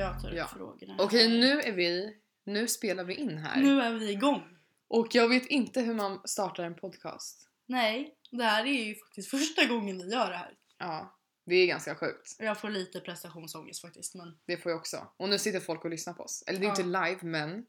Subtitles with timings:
[0.00, 0.44] Jag tar Ja.
[0.44, 0.96] upp frågorna.
[0.98, 2.16] Okej, nu är vi...
[2.44, 3.62] Nu spelar vi in här.
[3.62, 4.42] Nu är vi igång.
[4.88, 7.48] Och jag vet inte hur man startar en podcast.
[7.66, 10.54] Nej, det här är ju faktiskt första gången vi gör det här.
[10.78, 12.36] Ja, det är ganska sjukt.
[12.38, 15.06] Jag får lite prestationsångest faktiskt men Det får jag också.
[15.16, 16.44] Och nu sitter folk och lyssnar på oss.
[16.46, 16.70] Eller det är Ja.
[16.70, 17.66] inte live, men...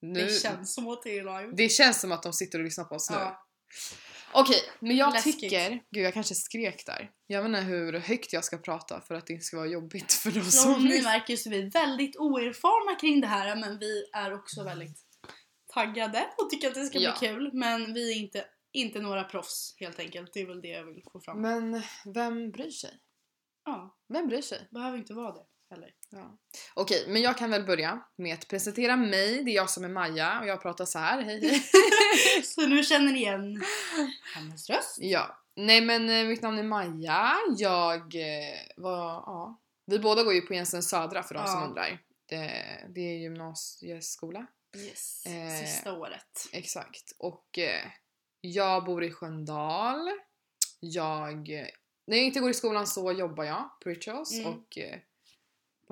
[0.00, 0.20] Nu...
[0.20, 1.52] det känns som att det är live.
[1.56, 3.16] det känns som att de sitter och lyssnar på oss nu.
[4.34, 5.40] Okej, men jag Läskigt.
[5.40, 5.70] tycker...
[5.90, 7.10] Gud, jag kanske skrek där.
[7.26, 10.12] Jag vet inte hur högt jag ska prata för att det inte ska vara jobbigt
[10.12, 13.78] för de Som som ni märker så är vi väldigt oerfarna kring det här men
[13.78, 14.98] vi är också väldigt
[15.74, 17.16] taggade och tycker att det ska Ja.
[17.20, 17.50] bli kul.
[17.52, 20.30] Men vi är inte, inte några proffs helt enkelt.
[20.34, 21.40] Det är väl det jag vill få fram.
[21.42, 21.82] Men
[22.14, 22.90] vem bryr sig?
[23.64, 24.68] Ja, Vem bryr sig?
[24.70, 25.90] behöver inte vara det heller.
[26.10, 26.38] Ja.
[26.74, 29.44] Okej, men jag kan väl börja med att presentera mig.
[29.44, 31.22] Det är jag som är Maja och jag pratar så här.
[31.22, 31.62] Hej hej.
[32.44, 33.62] Så nu känner ni igen
[34.34, 34.96] hennes röst.
[35.00, 35.38] Ja.
[35.56, 37.32] Nej men eh, mitt namn är Maja.
[37.56, 39.60] Jag eh, var, ja.
[39.86, 41.66] Vi båda går ju på Jensen Södra för de som Ja.
[41.66, 41.98] undrar.
[42.26, 44.46] Det, det är gymnasieskola.
[44.76, 45.26] Yes.
[45.26, 46.48] Eh, Sista året.
[46.52, 47.12] Exakt.
[47.18, 47.86] Och eh,
[48.40, 50.10] jag bor i Sköndal.
[50.80, 51.48] Jag,
[52.06, 54.46] när jag inte går i skolan så jobbar jag på Rituals Mm.
[54.46, 54.98] och eh,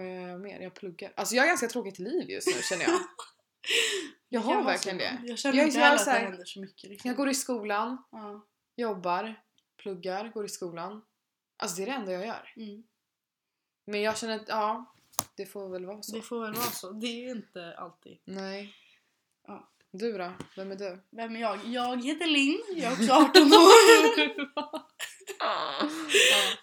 [0.01, 0.61] vad gör jag mer?
[0.61, 1.13] Jag pluggar.
[1.17, 3.01] Alltså jag har ganska tråkigt liv just nu känner jag.
[4.33, 5.19] Jag har Jag verkligen så- det.
[5.29, 6.91] Jag känner Jag inte heller att det händer så mycket.
[6.91, 7.09] Liksom.
[7.09, 8.47] Jag går i skolan, ja.
[8.77, 9.35] jobbar,
[9.83, 11.03] pluggar, går i skolan.
[11.63, 12.53] Alltså det är det enda jag gör.
[12.57, 12.83] mm.
[13.87, 14.95] Men jag känner att ja,
[15.37, 16.17] det får väl vara så.
[16.17, 16.91] Det får väl vara så.
[16.91, 18.19] Det är inte alltid.
[18.25, 18.75] Nej.
[19.47, 19.71] Ja.
[19.93, 20.33] Du då?
[20.57, 21.01] Vem är du?
[21.11, 21.59] Vem är jag?
[21.67, 22.63] Jag heter Linn.
[22.77, 24.81] Jag är också 18 år.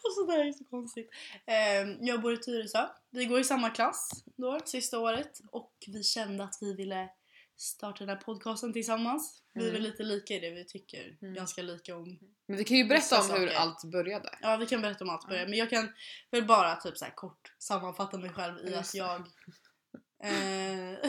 [0.03, 1.09] Alltså det här är så konstigt.
[1.45, 2.87] Ehm, jag bor i Tyresö.
[3.17, 5.39] Vi går i samma klass då, sista året.
[5.51, 7.09] Och vi kände att vi ville
[7.55, 9.43] starta den här podcasten tillsammans.
[9.53, 9.73] Vi är Mm.
[9.73, 11.17] väl lite lika i det vi tycker.
[11.21, 11.33] Mm.
[11.33, 12.19] Ganska lika om...
[12.47, 13.59] Men vi kan ju berätta om hur saker.
[13.59, 14.37] allt började.
[14.41, 15.47] Ja, vi kan berätta om allt börjar.
[15.47, 15.93] Men jag kan
[16.31, 19.21] väl bara typ så kort sammanfatta mig själv i att jag...
[20.23, 20.91] Eh,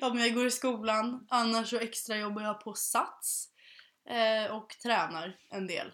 [0.00, 1.26] ja, men jag går i skolan.
[1.30, 3.48] Annars så extra jobbar jag på Sats.
[4.08, 5.92] Eh, och tränar en del.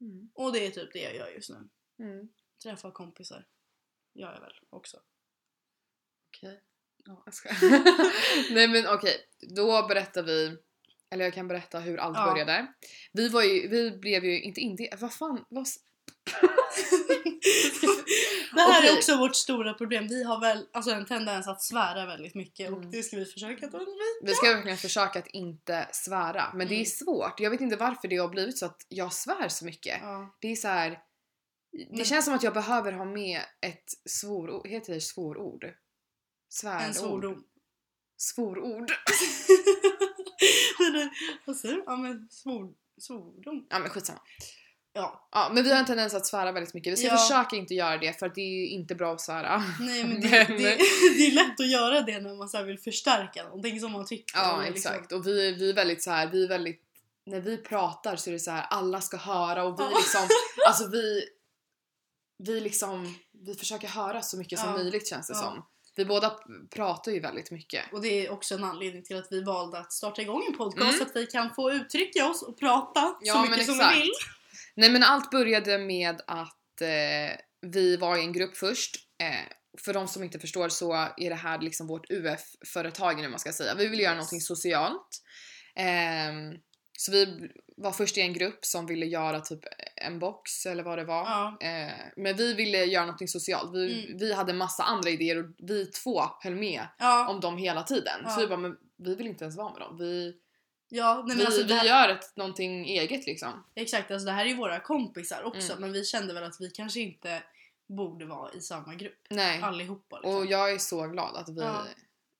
[0.00, 0.30] Mm.
[0.34, 1.68] Och det är typ det jag gör just nu.
[1.98, 2.28] Mm.
[2.62, 3.46] Träffa kompisar.
[4.16, 4.96] Gör jag väl också.
[6.36, 6.60] Okej.
[7.04, 7.56] Ja, jag skojar.
[8.54, 9.16] Nej men okej,
[9.56, 10.56] då berättar vi
[11.10, 12.30] eller jag kan berätta hur allt Ja.
[12.30, 12.66] började.
[13.12, 15.66] Vi var ju, vi blev ju inte inte vad fan, vad,
[18.54, 18.90] Det här Okej.
[18.90, 20.08] är också vårt stora problem.
[20.08, 22.90] Vi har väl alltså en tendens att svära väldigt mycket och Mm.
[22.90, 23.94] det ska vi försöka att undvika.
[24.22, 26.86] vi ska verkligen försöka att inte svära men det är Mm.
[26.86, 27.40] svårt.
[27.40, 29.98] Jag vet inte varför det har blivit så att jag svär så mycket.
[30.02, 30.36] Ja.
[30.40, 30.98] Det är så här.
[31.90, 35.66] Det känns som att jag behöver ha med ett svorord, heter det svorord?
[36.48, 36.82] Svärord?
[36.82, 37.44] En svordom.
[38.16, 38.90] Svorord.
[41.44, 41.82] Vad säger du?
[41.86, 43.66] Ja men svor, svordom.
[43.70, 44.20] Ja men skitsamma.
[44.92, 45.28] Ja.
[45.32, 46.92] Ja men vi har en tendens att svära väldigt mycket.
[46.92, 47.16] Vi ska Ja.
[47.16, 49.62] försöka inte göra det för det är inte bra att svära.
[49.80, 50.76] Nej men det, Men- det,
[51.16, 54.38] det är lätt att göra det när man så vill förstärka någonting som man tycker.
[54.38, 56.82] Ja liksom- exakt och vi, vi är väldigt så här, vi är väldigt
[57.26, 60.28] när vi pratar så är det så här alla ska höra och vi liksom
[60.66, 61.24] alltså vi
[62.38, 63.14] vi liksom
[63.46, 64.76] vi försöker höra så mycket som Ja.
[64.76, 65.40] möjligt känns det Ja.
[65.40, 65.66] som.
[65.96, 66.38] Vi båda
[66.70, 67.92] pratar ju väldigt mycket.
[67.92, 70.80] Och det är också en anledning till att vi valde att starta igång en podcast
[70.82, 70.92] Mm.
[70.94, 74.10] så att vi kan få uttrycka oss och prata Ja, så mycket som vi vill.
[74.74, 78.96] Nej men allt började med att eh, vi var i en grupp först.
[79.18, 79.52] Eh,
[79.84, 83.52] för de som inte förstår så är det här liksom vårt UF-företag nu man ska
[83.52, 83.74] säga.
[83.74, 84.16] Vi vill göra Yes.
[84.18, 85.22] någonting socialt.
[85.74, 86.54] Ehm,
[86.98, 89.60] så vi var först i en grupp som ville göra typ
[90.06, 91.24] en box eller vad det var.
[91.24, 91.56] Ja.
[91.66, 93.74] Eh, men vi ville göra någonting socialt.
[93.74, 94.18] Vi, Mm.
[94.18, 98.20] vi hade massa andra idéer och vi två höll med Ja, om dem hela tiden.
[98.24, 98.30] Ja.
[98.30, 99.96] Så vi bara, men vi vill inte ens vara med dem.
[99.98, 100.34] Vi,
[100.88, 103.64] ja nej, vi, alltså vi här, gör ett, någonting eget liksom.
[103.74, 105.80] exakt, alltså det här är ju våra kompisar också Mm.
[105.80, 107.42] men vi kände väl att vi kanske inte
[107.88, 109.60] borde vara i samma grupp Nej.
[109.62, 110.16] allihopa.
[110.16, 110.36] Liksom.
[110.36, 111.84] Och jag är så glad att vi Ja.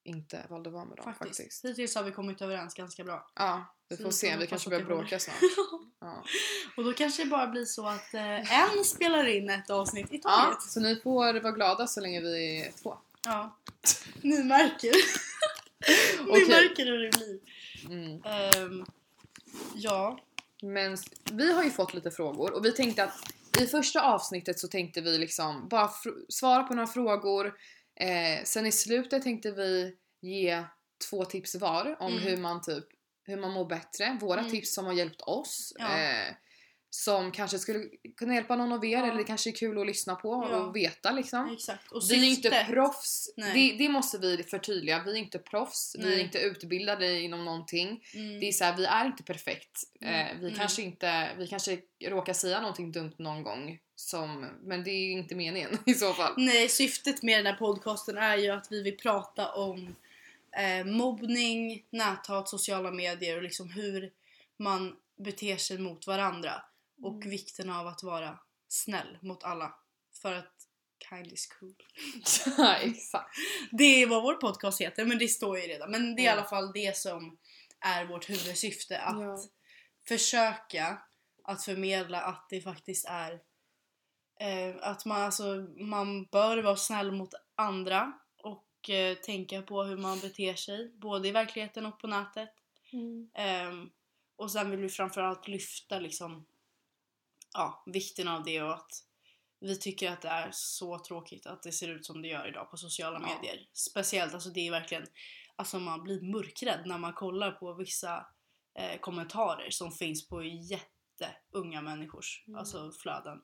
[0.06, 1.40] Inte valde att vara med dem faktiskt.
[1.40, 1.64] faktiskt.
[1.64, 3.30] Hittills har vi kommit överens ganska bra.
[3.34, 4.36] Ja, vi Så får se.
[4.36, 5.36] Vi kanske börjar bråka snart.
[6.00, 6.24] Ja.
[6.76, 10.20] Och då kanske det bara blir så att eh, en spelar in ett avsnitt i
[10.24, 10.62] ja, taget.
[10.62, 12.98] så ni får vara glada så länge vi är två.
[13.24, 13.56] Ja.
[14.22, 14.92] Ni märker.
[16.24, 16.48] Ni Okej.
[16.48, 17.38] märker hur det blir.
[17.88, 18.22] Mm.
[18.24, 18.86] Ehm,
[19.74, 20.18] ja.
[20.62, 20.96] Men
[21.32, 25.00] vi har ju fått lite frågor och vi tänkte att i första avsnittet så tänkte
[25.00, 25.90] vi liksom bara
[26.28, 27.54] svara på några frågor.
[28.00, 30.64] Eh, sen i slutet tänkte vi ge
[31.10, 32.22] två tips var om Mm.
[32.24, 32.84] hur man typ
[33.24, 34.18] hur man mår bättre.
[34.20, 34.50] Våra Mm.
[34.50, 35.72] tips som har hjälpt oss.
[35.78, 35.98] Ja.
[35.98, 36.34] Eh,
[36.96, 37.84] som kanske skulle
[38.16, 39.06] kunna hjälpa någon av er Ja.
[39.06, 40.56] eller det kanske är kul att lyssna på Ja.
[40.56, 41.52] och veta liksom.
[41.52, 41.92] Exakt.
[41.92, 43.52] Och Vi är inte proffs, Nej.
[43.78, 45.02] det, det måste vi förtydliga.
[45.04, 46.20] Vi är inte proffs, vi är Nej.
[46.20, 48.04] inte utbildade inom någonting.
[48.14, 48.40] Mm.
[48.40, 49.82] Det är så här, vi är inte perfekt.
[50.00, 50.14] Mm.
[50.26, 50.58] Eh, vi, Mm.
[50.58, 53.78] kanske inte, vi kanske råkar säga någonting dumt någon gång.
[53.98, 56.32] som, men det är ju inte meningen i så fall.
[56.36, 59.96] Nej, syftet med den här podcasten är ju att vi vill prata om
[60.58, 64.10] eh, mobbning, näthat, sociala medier och liksom hur
[64.56, 66.52] man beter sig mot varandra.
[67.02, 67.30] Och Mm.
[67.30, 68.38] vikten av att vara
[68.68, 69.74] snäll mot alla.
[70.22, 70.52] För att
[71.10, 71.74] kind is cool.
[72.58, 73.36] ja, exakt.
[73.72, 75.90] Det är vad vår podcast heter, men det står ju redan.
[75.90, 76.38] Men det är i Mm.
[76.38, 77.38] alla fall det som
[77.80, 78.98] är vårt huvudsyfte.
[79.00, 79.38] Att Ja.
[80.08, 81.02] försöka
[81.44, 83.32] att förmedla att det faktiskt är
[84.40, 85.44] eh, att man, alltså,
[85.78, 88.12] man bör vara snäll mot andra
[88.42, 92.50] och eh, tänka på hur man beter sig, både i verkligheten och på nätet.
[93.34, 93.90] Ehm,
[94.36, 96.46] och sen vill vi framförallt lyfta liksom,
[97.56, 98.90] ja, vikten av det och att
[99.60, 102.70] vi tycker att det är så tråkigt att det ser ut som det gör idag
[102.70, 103.34] på sociala Ja.
[103.34, 103.68] medier.
[103.72, 105.06] Speciellt, alltså det är verkligen,
[105.56, 108.26] alltså man blir mörkrädd när man kollar på vissa
[108.78, 112.58] eh, kommentarer som finns på jätteunga människors Mm.
[112.58, 113.38] alltså flöden.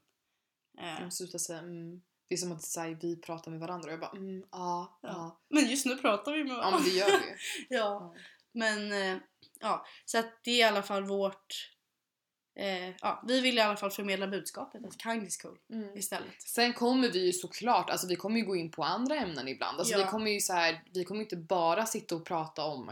[0.81, 2.03] Eh, De slutar säga mm.
[2.29, 5.09] Det är som att här, vi pratar med varandra och jag bara mm, ja, ja.
[5.09, 5.41] Ja.
[5.49, 6.79] men just nu pratar vi med Ja varandra.
[6.79, 7.37] men det gör vi
[7.69, 7.77] ja.
[7.79, 8.15] Ja.
[8.53, 9.19] Men eh,
[9.61, 11.71] ja, så att det är i alla fall vårt...
[12.57, 15.97] Eh, ja, vi vill i alla fall förmedla budskapet att kind is cool Mm.
[15.99, 16.43] istället.
[16.43, 19.79] Sen kommer vi ju såklart, alltså vi kommer ju gå in på andra ämnen ibland.
[19.79, 19.99] Alltså Ja.
[19.99, 22.89] vi kommer ju så här, vi kommer inte bara sitta och prata om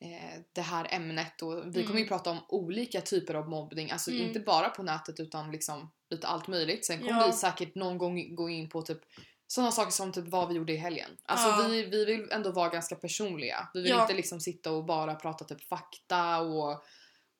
[0.00, 2.08] eh, det här ämnet och vi kommer ju Mm.
[2.08, 3.90] prata om olika typer av mobbning.
[3.90, 4.26] Alltså Mm.
[4.26, 6.86] inte bara på nätet utan liksom lite allt möjligt.
[6.86, 7.26] Sen kommer Ja.
[7.26, 8.98] vi säkert någon gång gå in på typ
[9.46, 11.10] sådana saker som typ vad vi gjorde i helgen.
[11.24, 11.68] Alltså Ja.
[11.68, 13.68] vi, vi vill ändå vara ganska personliga.
[13.74, 16.82] Vi vill inte liksom sitta och bara prata typ fakta och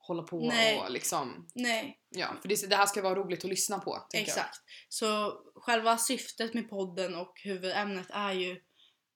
[0.08, 0.78] hålla på Nej.
[0.81, 4.06] och liksom Nej, ja, för det, det här ska vara roligt att lyssna på.
[4.10, 4.22] tänker jag.
[4.38, 4.58] exakt.
[4.88, 8.50] Så själva syftet med podden och huvudämnet är ju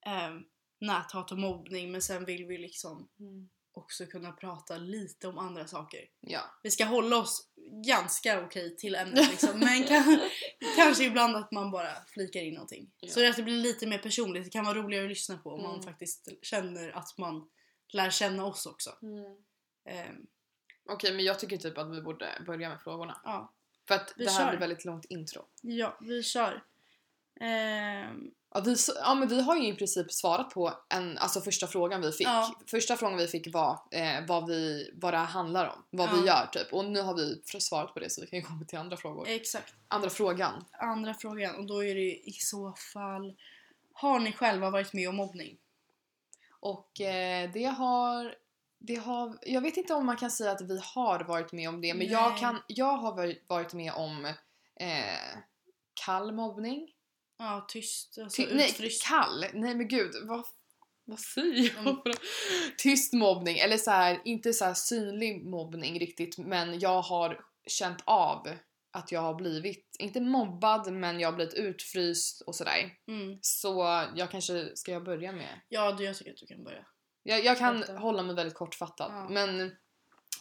[0.06, 0.30] eh,
[0.80, 3.48] näthat och mobbning men sen vill vi liksom Mm.
[3.74, 6.00] också kunna prata lite om andra saker.
[6.20, 6.40] Ja.
[6.62, 7.48] Vi ska hålla oss
[7.86, 10.20] ganska okej till ämnet liksom men kan,
[10.76, 12.90] kanske ibland att man bara flikar in någonting.
[13.00, 13.08] Ja.
[13.12, 15.62] Så att det blir lite mer personligt, det kan vara roligare att lyssna på om
[15.62, 15.84] man Mm.
[15.84, 17.48] faktiskt känner att man
[17.92, 18.90] lär känna oss också.
[19.88, 20.26] Ehm,
[20.88, 23.20] Okej, men jag tycker typ att vi borde börja med frågorna.
[23.24, 23.52] ja.
[23.88, 24.50] För att Vi det här kör.
[24.50, 25.44] blir väldigt långt intro.
[25.60, 26.62] ja, vi kör.
[27.40, 31.40] Ehm, Ja vi, s- ja, men vi har ju i princip svarat på en, alltså
[31.40, 32.26] första frågan vi fick.
[32.26, 32.54] Ja.
[32.66, 35.84] Första frågan vi fick var eh, vad, vi, vad det här handlar om.
[35.90, 36.26] Vad vi Ja.
[36.26, 36.72] gör typ.
[36.72, 38.96] Och nu har vi f- svarat på det så vi kan ju komma till andra
[38.96, 39.28] frågor.
[39.28, 39.74] exakt.
[39.88, 40.64] Andra frågan.
[40.72, 43.36] Andra frågan och då är det i så fall
[43.92, 45.58] Har ni själva varit med om mobbning?
[46.60, 48.34] Och eh, det har...
[48.84, 51.80] Det har, jag vet inte om man kan säga att vi har varit med om
[51.80, 54.24] det men jag, kan, jag har varit- med om
[54.76, 55.38] eh,
[56.06, 56.88] kall mobbning.
[57.38, 58.18] Ja, tyst.
[58.18, 59.44] Alltså, Ty, nej, kall.
[59.54, 60.44] Nej men gud, vad,
[61.04, 61.82] vad säger jag?
[61.82, 61.96] Mm.
[61.96, 62.14] för-
[62.78, 68.02] Tyst mobbning, eller så här, inte så här synlig mobbning riktigt men jag har känt
[68.04, 68.48] av
[68.90, 72.90] att jag har blivit, inte mobbad men jag har blivit utfryst och sådär.
[73.08, 73.38] Mm.
[73.40, 75.60] Så jag kanske, ska jag börja med?
[75.68, 76.84] Ja, du, jag tycker att du kan börja.
[77.22, 77.98] Jag, jag kan Berätta.
[77.98, 79.12] hålla mig väldigt kortfattad.
[79.14, 79.28] Ja.
[79.28, 79.56] Men,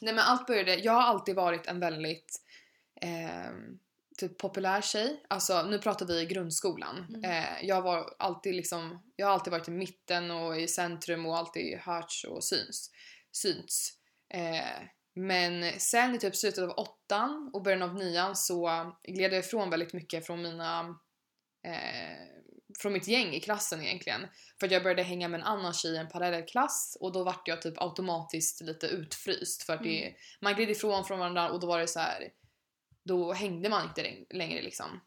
[0.01, 2.42] nej men allt började, jag har alltid varit en väldigt
[3.01, 3.80] ehm,
[4.18, 5.24] typ populär tjej.
[5.28, 7.06] Alltså nu pratar vi grundskolan.
[7.10, 7.24] Mm.
[7.24, 11.38] Eh, jag var alltid liksom, jag har alltid varit i mitten och i centrum och
[11.38, 12.91] alltid hörts och syns.
[13.32, 13.89] Synts.
[14.34, 19.39] Eh, men sen i typ slutet av åttan och början av nian så gled jag
[19.39, 20.79] ifrån väldigt mycket från mina
[21.65, 22.41] eh,
[22.80, 24.28] från mitt gäng i klassen egentligen.
[24.60, 27.48] För att jag började hänga med en annan tjej i en parallellklass och då vart
[27.48, 30.13] jag typ automatiskt lite utfryst för att det, Mm.
[30.42, 32.30] man gled ifrån från varandra och då var det så här.
[33.04, 35.01] då hängde man inte läng- längre liksom.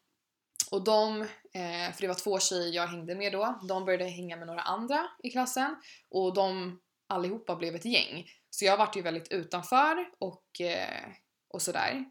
[0.71, 4.37] Och de, eh, för det var två tjejer jag hängde med då, de började hänga
[4.37, 5.76] med några andra i klassen
[6.11, 8.26] och de allihopa blev ett gäng.
[8.50, 11.04] Så jag vart ju väldigt utanför och, eh,
[11.49, 12.04] och sådär.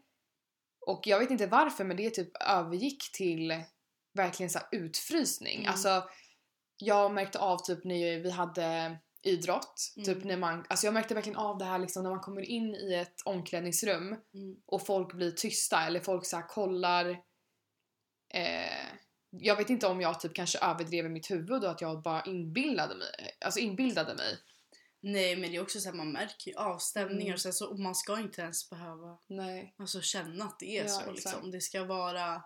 [0.86, 3.62] Och jag vet inte varför men det typ övergick till
[4.14, 5.58] verkligen så utfrysning.
[5.58, 5.70] Mm.
[5.70, 6.08] Alltså
[6.76, 10.04] jag märkte av typ när vi hade idrott, Mm.
[10.06, 12.74] typ när man, alltså jag märkte verkligen av det här liksom när man kommer in
[12.74, 14.56] i ett omklädningsrum Mm.
[14.66, 17.10] och folk blir tysta eller folk så här kollar
[18.34, 18.86] eh,
[19.30, 22.22] jag vet inte om jag typ kanske överdrev i mitt huvud och att jag bara
[22.24, 24.38] inbillade mig, alltså inbildade mig.
[25.00, 27.34] Nej, men det är också så här, man märker ju avstämningar Mm.
[27.34, 29.74] och så och man ska inte ens behöva Nej.
[29.78, 31.50] alltså, känna att det är Ja, så liksom.
[31.50, 32.42] Det ska vara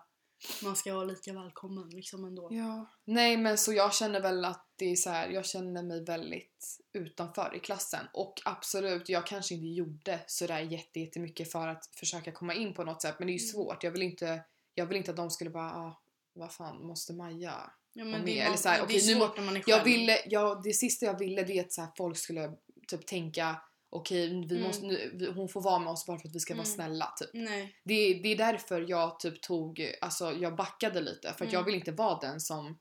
[0.63, 2.47] man ska vara lika välkommen liksom ändå.
[2.51, 2.85] Ja.
[3.05, 6.77] Nej men så jag känner väl att det är så här, jag känner mig väldigt
[6.93, 12.31] utanför i klassen och absolut, jag kanske inte gjorde sådär jätte- jättemycket för att försöka
[12.31, 13.51] komma in på något sätt men det är ju Mm.
[13.53, 13.83] svårt.
[13.83, 14.43] Jag vill inte,
[14.73, 16.01] jag vill inte att de skulle bara, ah,
[16.33, 17.71] vad fan, måste Maja?
[17.93, 19.77] Ja, men det är, eller så här, det är nu svårt när man är själv.
[19.77, 22.51] Jag ville, jag, det sista jag ville det är att så här, folk skulle
[22.87, 24.67] typ tänka okej vi Mm.
[24.67, 26.75] måste, nu, hon får vara med oss bara för att vi ska vara Mm.
[26.75, 27.29] snälla typ.
[27.33, 27.75] Nej.
[27.83, 31.53] Det, det är därför jag typ tog, alltså jag backade lite för att Mm.
[31.53, 32.79] jag vill inte vara den som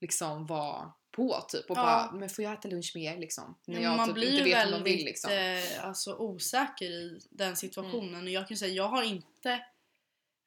[0.00, 1.82] liksom var på typ och Ja.
[1.82, 3.58] bara men får jag äta lunch med er liksom?
[3.66, 5.32] När jag man typ blir inte vet om de vill liksom.
[5.32, 8.08] eh, alltså, osäker i den situationen.
[8.14, 8.24] Mm.
[8.24, 9.52] Och jag kan säga jag har inte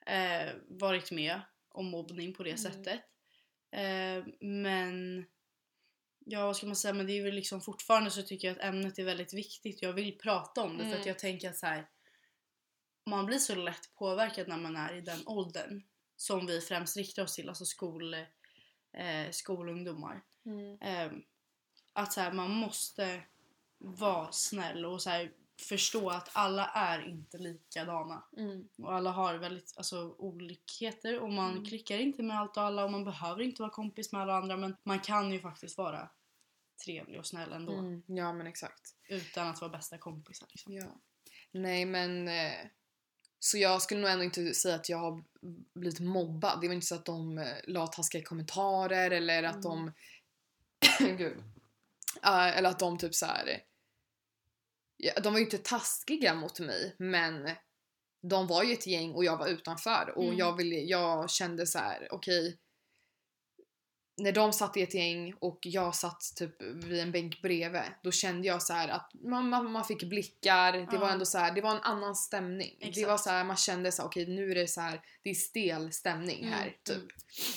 [0.05, 2.57] eh, varit med om mobbning på det Mm.
[2.57, 2.99] sättet.
[3.71, 5.25] Eh, men
[6.25, 6.93] ja, vad ska man säga?
[6.93, 9.81] Men det är väl liksom fortfarande så tycker jag att ämnet är väldigt viktigt.
[9.81, 11.07] Jag vill prata om det för att Mm.
[11.07, 11.87] jag tänker att så här,
[13.05, 15.83] man blir så lätt påverkad när man är i den åldern
[16.15, 20.23] som vi främst riktar oss till, alltså skol, eh, skolungdomar.
[20.45, 20.77] Mm.
[20.81, 21.23] Ehm,
[21.93, 23.21] att så här, man måste
[23.77, 28.23] vara snäll och så här, förstå att alla är inte likadana.
[28.37, 28.67] Mm.
[28.77, 31.65] Och alla har väldigt alltså, olikheter och man Mm.
[31.65, 34.57] klickar inte med allt och alla och man behöver inte vara kompis med alla andra
[34.57, 36.09] men man kan ju faktiskt vara
[36.85, 38.03] trevlig och snäll ändå Mm.
[38.07, 38.95] Ja men exakt.
[39.09, 40.47] utan att vara bästa kompisar.
[40.51, 40.73] Liksom.
[40.73, 40.85] Ja.
[41.51, 42.53] Nej men eh,
[43.39, 45.23] så jag skulle nog ändå inte säga att jag har
[45.73, 46.61] blivit mobbad.
[46.61, 49.91] Det var inte så att de eh, la taskiga kommentarer eller att de
[50.99, 51.37] Gud.
[52.23, 53.63] Eh, eller att de typ så här.
[54.97, 57.49] Ja, de var ju inte taskiga mot mig men
[58.21, 60.37] de var ju ett gäng och jag var utanför och Mm.
[60.37, 62.57] jag, ville, jag kände så här: okej
[64.17, 68.11] när de satt i ett gäng och jag satt typ vid en bänk bredvid då
[68.11, 70.99] kände jag så här att man, man, man fick blickar, det Ja.
[70.99, 72.77] var ändå så här, det var en annan stämning.
[72.79, 73.07] Det Exakt.
[73.07, 75.33] var så här, man kände så här, okej nu är det så här, det är
[75.33, 76.95] stel stämning här Mm, typ.
[76.97, 77.07] mm.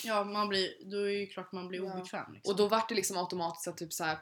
[0.04, 1.92] Ja, man blir, då är det ju klart man blir Ja.
[1.95, 2.33] obekväm.
[2.33, 2.52] Liksom.
[2.52, 4.18] Och då var det liksom automatiskt att typ så här,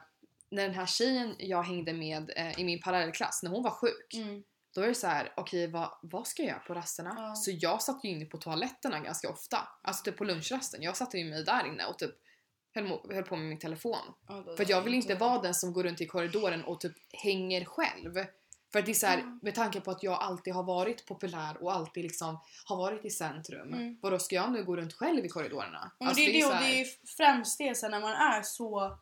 [0.51, 4.13] när den här tjejen jag hängde med eh, i min parallellklass, när hon var sjuk,
[4.13, 4.43] mm.
[4.75, 7.13] då är det så här, okej vad, vad ska jag göra på rasterna?
[7.17, 7.35] Ja.
[7.35, 9.67] Så jag satt ju inne på toaletterna ganska ofta.
[9.83, 10.81] Alltså typ på lunchrasten.
[10.81, 12.11] Jag satte ju mig där inne och typ
[12.75, 13.97] höll, höll på med min telefon.
[14.27, 17.65] ja, För jag vill inte vara den som går runt i korridoren och typ hänger
[17.65, 18.13] själv.
[18.71, 19.39] För att det är så här, Mm.
[19.43, 23.09] med tanke på att jag alltid har varit populär och alltid liksom har varit i
[23.09, 23.73] centrum.
[23.73, 23.99] Mm.
[24.01, 25.91] Vadå ska jag nu gå runt själv i korridorerna?
[25.99, 26.87] Men Alltså, det, är det, här- det är
[27.17, 28.97] främst det sen när man är så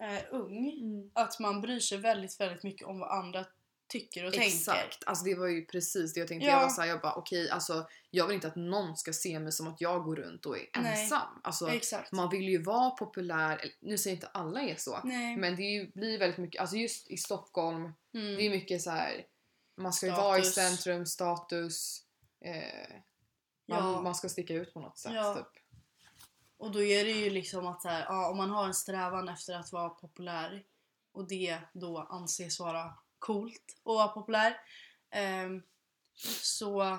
[0.00, 1.10] eh, ung Mm.
[1.14, 3.44] att man bryr sig väldigt, väldigt mycket om vad andra
[3.88, 4.48] tycker och tänker.
[4.48, 6.46] Exakt, alltså det var ju precis det jag tänkte.
[6.46, 6.52] Ja.
[6.52, 9.52] Jag var såhär, jag bara okej alltså jag vill inte att någon ska se mig
[9.52, 11.02] som att jag går runt och är Nej.
[11.02, 11.40] ensam.
[11.44, 12.12] Alltså Exakt.
[12.12, 15.00] man vill ju vara populär, nu säger inte alla är så.
[15.04, 15.36] Nej.
[15.36, 17.82] Men det ju, blir väldigt mycket, alltså just i Stockholm,
[18.14, 18.36] mm.
[18.36, 19.24] det är mycket så här.
[19.76, 22.02] man ska ju vara i centrum, status,
[22.44, 22.96] eh,
[23.68, 24.00] man, ja.
[24.02, 25.34] man ska sticka ut på något sätt Ja.
[25.34, 25.59] typ.
[26.60, 29.28] Och då är det ju liksom att så här, ja, om man har en strävan
[29.28, 30.64] efter att vara populär
[31.12, 34.56] och det då anses vara coolt att vara populär
[35.10, 35.62] ehm,
[36.42, 36.98] så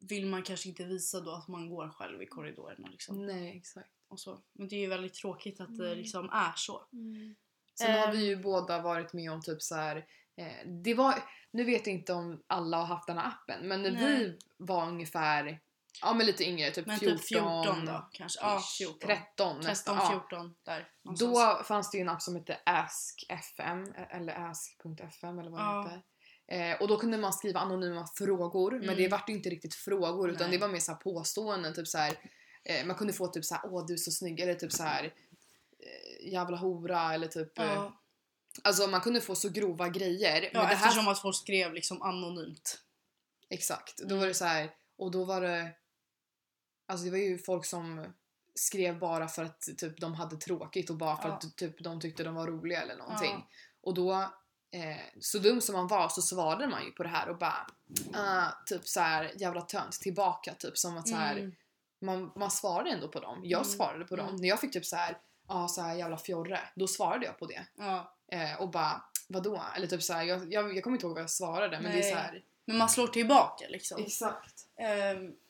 [0.00, 3.26] vill man kanske inte visa då att man går själv i korridorerna liksom.
[3.26, 3.90] Nej exakt.
[4.08, 4.42] Och så.
[4.52, 5.98] Men det är ju väldigt tråkigt att det Mm.
[5.98, 6.86] liksom är så.
[7.74, 10.06] Sen har vi ju båda varit med om typ så här.
[10.36, 11.14] Eh, det var,
[11.50, 14.18] nu vet jag inte om alla har haft den här appen men när Nej.
[14.18, 15.60] vi var ungefär,
[16.02, 18.40] ja men lite yngre, typ Men 14, typ 14 då kanske.
[18.42, 18.98] Ja, 14.
[19.08, 19.96] 13 nästan.
[19.96, 20.20] 13, Ja.
[20.30, 20.88] 14 där.
[21.04, 21.30] någonstans.
[21.58, 25.82] Då fanns det ju en app som hette ask.fm eller ask.fm eller vad det Ja.
[25.82, 26.02] heter.
[26.72, 28.96] Eh, och då kunde man skriva anonyma frågor men Mm.
[28.96, 30.58] det vart ju inte riktigt frågor utan Nej.
[30.58, 31.74] det var mer så här påståenden.
[31.74, 32.14] Typ så här,
[32.64, 34.82] eh, man kunde få typ så här, åh du är så snygg eller typ så
[34.82, 37.96] här eh, jävla hora eller typ eh, Ja,
[38.64, 40.42] Alltså man kunde få så grova grejer.
[40.42, 42.78] ja men det här, eftersom att folk skrev liksom anonymt.
[43.50, 43.98] Exakt.
[43.98, 44.18] Då Mm.
[44.18, 45.72] var det så här och då var det
[46.90, 48.12] Alltså det var ju folk som
[48.54, 51.34] skrev bara för att typ de hade tråkigt och bara för Ja.
[51.34, 53.30] att typ de tyckte de var roliga eller någonting.
[53.32, 53.48] Ja.
[53.82, 54.12] Och då,
[54.72, 57.66] eh, så dum som man var så svarade man ju på det här och bara
[58.14, 61.54] ah, typ så här jävla tönt tillbaka typ som att så här, Mm.
[62.00, 63.40] man, man svarade ändå på dem.
[63.44, 63.70] Jag Mm.
[63.72, 64.28] svarade på dem.
[64.28, 64.40] Mm.
[64.40, 67.46] När jag fick typ så här ah, så här jävla fjorre, då svarade jag på
[67.46, 67.66] det.
[67.76, 68.16] Ja.
[68.32, 69.62] Eh, och bara vadå?
[69.76, 71.98] Eller typ så här, jag, jag, jag kommer inte ihåg vad jag svarade men det
[71.98, 72.10] är Nej.
[72.12, 72.42] så här.
[72.64, 74.02] Men man slår tillbaka liksom.
[74.02, 74.66] Exakt.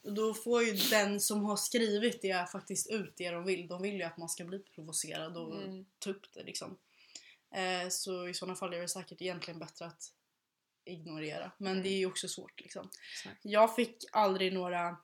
[0.02, 3.68] Och då får ju den som har skrivit det faktiskt ut det de vill.
[3.68, 5.86] De vill ju att man ska bli provocerad och Mm.
[5.98, 6.78] ta upp det liksom.
[7.54, 10.12] Eh, så i sådana fall är det säkert egentligen bättre att
[10.84, 11.52] ignorera.
[11.58, 11.82] Men Mm.
[11.82, 12.90] det är ju också svårt liksom.
[13.12, 13.40] Exakt.
[13.42, 14.96] Jag fick aldrig några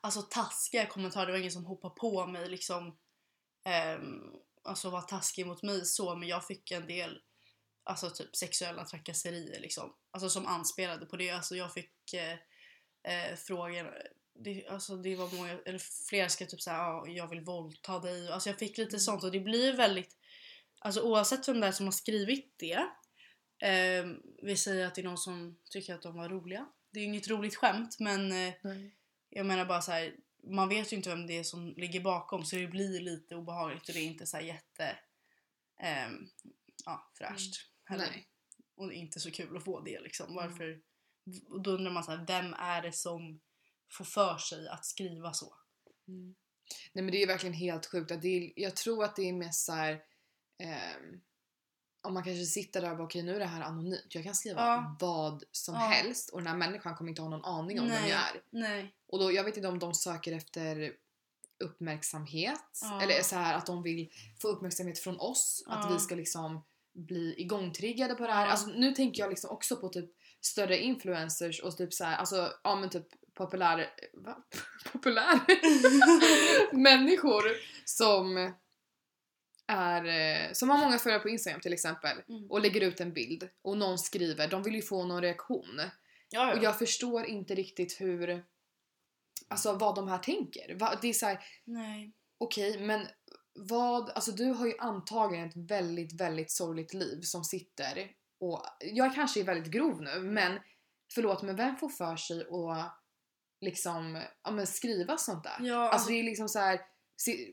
[0.00, 1.26] alltså taskiga kommentarer.
[1.26, 2.98] Det var ingen som hoppade på mig liksom.
[3.98, 4.32] Um,
[4.62, 6.16] alltså var taskig mot mig så.
[6.16, 7.22] Men jag fick en del
[7.84, 9.94] alltså typ sexuella trakasserier liksom.
[10.10, 11.30] Alltså som anspelade på det.
[11.30, 12.38] Alltså jag fick eh,
[13.08, 14.02] eh, frågor.
[14.34, 18.28] Det, alltså det var många, eller flera skrev typ såhär, ja, jag vill våldta dig.
[18.28, 20.16] Alltså jag fick lite sånt och det blir väldigt,
[20.78, 22.86] alltså oavsett vem det är som har skrivit det.
[23.68, 24.06] Eh,
[24.42, 26.68] vi säger att det är någon som tycker att de var roliga.
[26.90, 28.54] Det är ju inget roligt skämt men eh,
[29.30, 32.44] jag menar bara så här, man vet ju inte vem det är som ligger bakom
[32.44, 34.98] så det blir lite obehagligt och det är inte så jätte...
[35.80, 36.28] ehm,
[36.84, 37.70] ja, fräscht.
[37.84, 38.06] heller.
[38.10, 38.28] Nej.
[38.76, 40.34] Och det är inte så kul att få det liksom.
[40.34, 40.80] Varför?
[41.48, 43.40] Och då undrar man så här, vem är det som
[43.92, 45.54] får för sig att skriva så?
[46.08, 46.34] Mm.
[46.92, 48.10] Nej men det är ju verkligen helt sjukt.
[48.10, 50.02] Att det är, jag tror att det är mest såhär...
[50.58, 51.20] ehm,
[52.00, 54.14] om man kanske sitter där och bara okej nu är det här anonymt.
[54.14, 54.96] Jag kan skriva Ja.
[55.00, 55.80] vad som Ja.
[55.80, 58.10] helst och den här människan kommer inte ha någon aning om vem Nej.
[58.10, 58.42] jag är.
[58.50, 58.94] Nej.
[59.06, 60.92] Och då, jag vet inte om de söker efter
[61.64, 63.02] uppmärksamhet Ja.
[63.02, 65.64] eller så här att de vill få uppmärksamhet från oss.
[65.66, 68.46] Att vi ska liksom bli igångtriggade på det här.
[68.46, 72.52] Alltså, nu tänker jag liksom också på typ större influencers och typ så här, alltså
[72.64, 73.90] ja men typ populär...
[74.12, 74.36] Va?
[74.92, 75.40] Populär?
[76.76, 77.42] Människor
[77.84, 78.52] som
[79.66, 82.50] är, eh, som har många följare på Instagram till exempel Mm.
[82.50, 85.80] och lägger ut en bild och någon skriver, de vill ju få någon reaktion.
[86.30, 88.44] Ja, Och jag förstår inte riktigt hur,
[89.48, 90.96] alltså vad de här tänker.
[91.02, 92.12] Det är så här, Nej.
[92.38, 93.06] okej men
[93.54, 99.14] vad, alltså du har ju antagligen ett väldigt, väldigt sorgligt liv som sitter och jag
[99.14, 100.58] kanske är väldigt grov nu men
[101.14, 102.98] förlåt men vem får för sig att
[103.60, 105.56] liksom, ja men skriva sånt där?
[105.60, 106.80] Ja, Alltså alltså, det är liksom så här.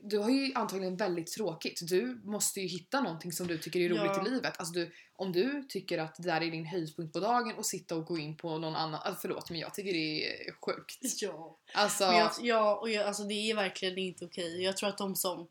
[0.02, 1.80] Du har ju antagligen väldigt tråkigt.
[1.88, 4.26] Du måste ju hitta någonting som du tycker är roligt Ja.
[4.26, 4.54] i livet.
[4.58, 7.96] Alltså du, om du tycker att det där är din höjdpunkt på dagen och sitta
[7.96, 9.00] och gå in på någon annan.
[9.04, 10.98] Alltså förlåt men jag tycker det är sjukt.
[11.22, 11.58] ja.
[11.74, 14.62] Alltså, jag, ja, och jag, alltså det är verkligen inte okej.
[14.62, 15.48] Jag tror att de som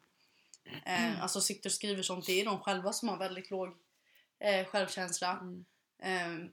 [0.86, 3.70] eh, alltså sitter och skriver sånt, det är de själva som har väldigt låg
[4.40, 5.40] eh, självkänsla.
[5.42, 5.66] Mm.
[6.00, 6.50] Eh,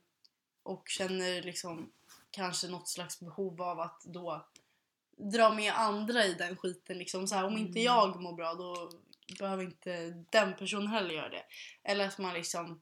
[0.62, 1.92] och känner liksom
[2.30, 4.46] kanske något slags behov av att då
[5.16, 6.98] dra med andra i den skiten.
[6.98, 7.28] Liksom.
[7.28, 7.82] Så här, om inte Mm.
[7.82, 8.90] jag mår bra då
[9.38, 11.44] behöver inte den personen heller göra det.
[11.82, 12.80] Eller att man liksom...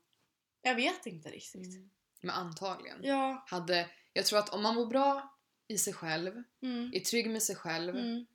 [0.62, 1.66] Jag vet inte riktigt.
[1.74, 1.90] Mm.
[2.20, 2.98] Men antagligen.
[3.02, 3.44] Ja.
[3.48, 5.34] Hade, jag tror att om man mår bra
[5.68, 6.90] i sig själv, Mm.
[6.94, 8.26] är trygg med sig själv, Mm.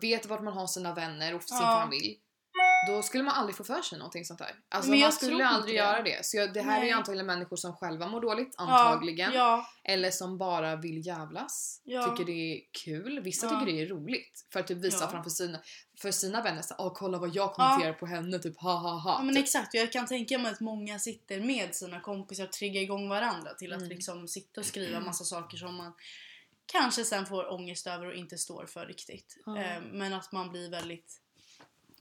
[0.00, 1.80] vet vart man har sina vänner och sin Ja.
[1.82, 2.20] familj.
[2.88, 4.54] Då skulle man aldrig få för sig någonting sånt där.
[4.68, 5.78] Alltså man skulle aldrig det.
[5.78, 6.26] göra det.
[6.26, 6.88] Så jag, det här är Nej.
[6.88, 9.32] ju antagligen människor som själva mår dåligt, antagligen.
[9.32, 9.66] Ja.
[9.84, 11.80] Eller som bara vill jävlas.
[11.84, 12.02] Ja.
[12.02, 13.20] Tycker det är kul.
[13.20, 14.46] Vissa tycker det är roligt.
[14.52, 15.60] För att typ visa framför sina,
[16.02, 19.12] för sina vänner så Åh kolla vad jag kommenterar på henne, typ ha ha ha.
[19.18, 19.44] Ja men typ.
[19.44, 23.54] exakt, jag kan tänka mig att många sitter med sina kompisar och triggar igång varandra
[23.54, 23.88] till att Mm.
[23.90, 25.92] liksom sitta och skriva massa saker som man
[26.72, 29.36] kanske sen får ångest över och inte står för riktigt.
[29.46, 31.20] Eh, men att man blir väldigt,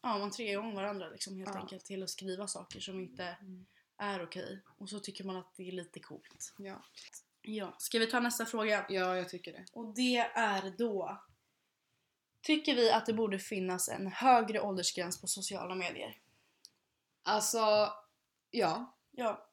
[0.02, 1.60] ja man triggar igång varandra liksom helt Ja.
[1.62, 3.66] enkelt till att skriva saker som inte Mm.
[3.98, 4.62] är okej.
[4.78, 6.54] Och så tycker man att det är lite coolt.
[6.58, 6.84] Ja.
[7.42, 8.86] Ja, ska vi ta nästa fråga?
[8.90, 9.66] ja, jag tycker det.
[9.74, 11.24] Och det är då
[12.42, 16.18] Tycker vi att det borde finnas en högre åldersgräns på sociala medier?
[17.24, 17.90] Alltså,
[18.52, 18.98] ja.
[19.12, 19.50] Ja,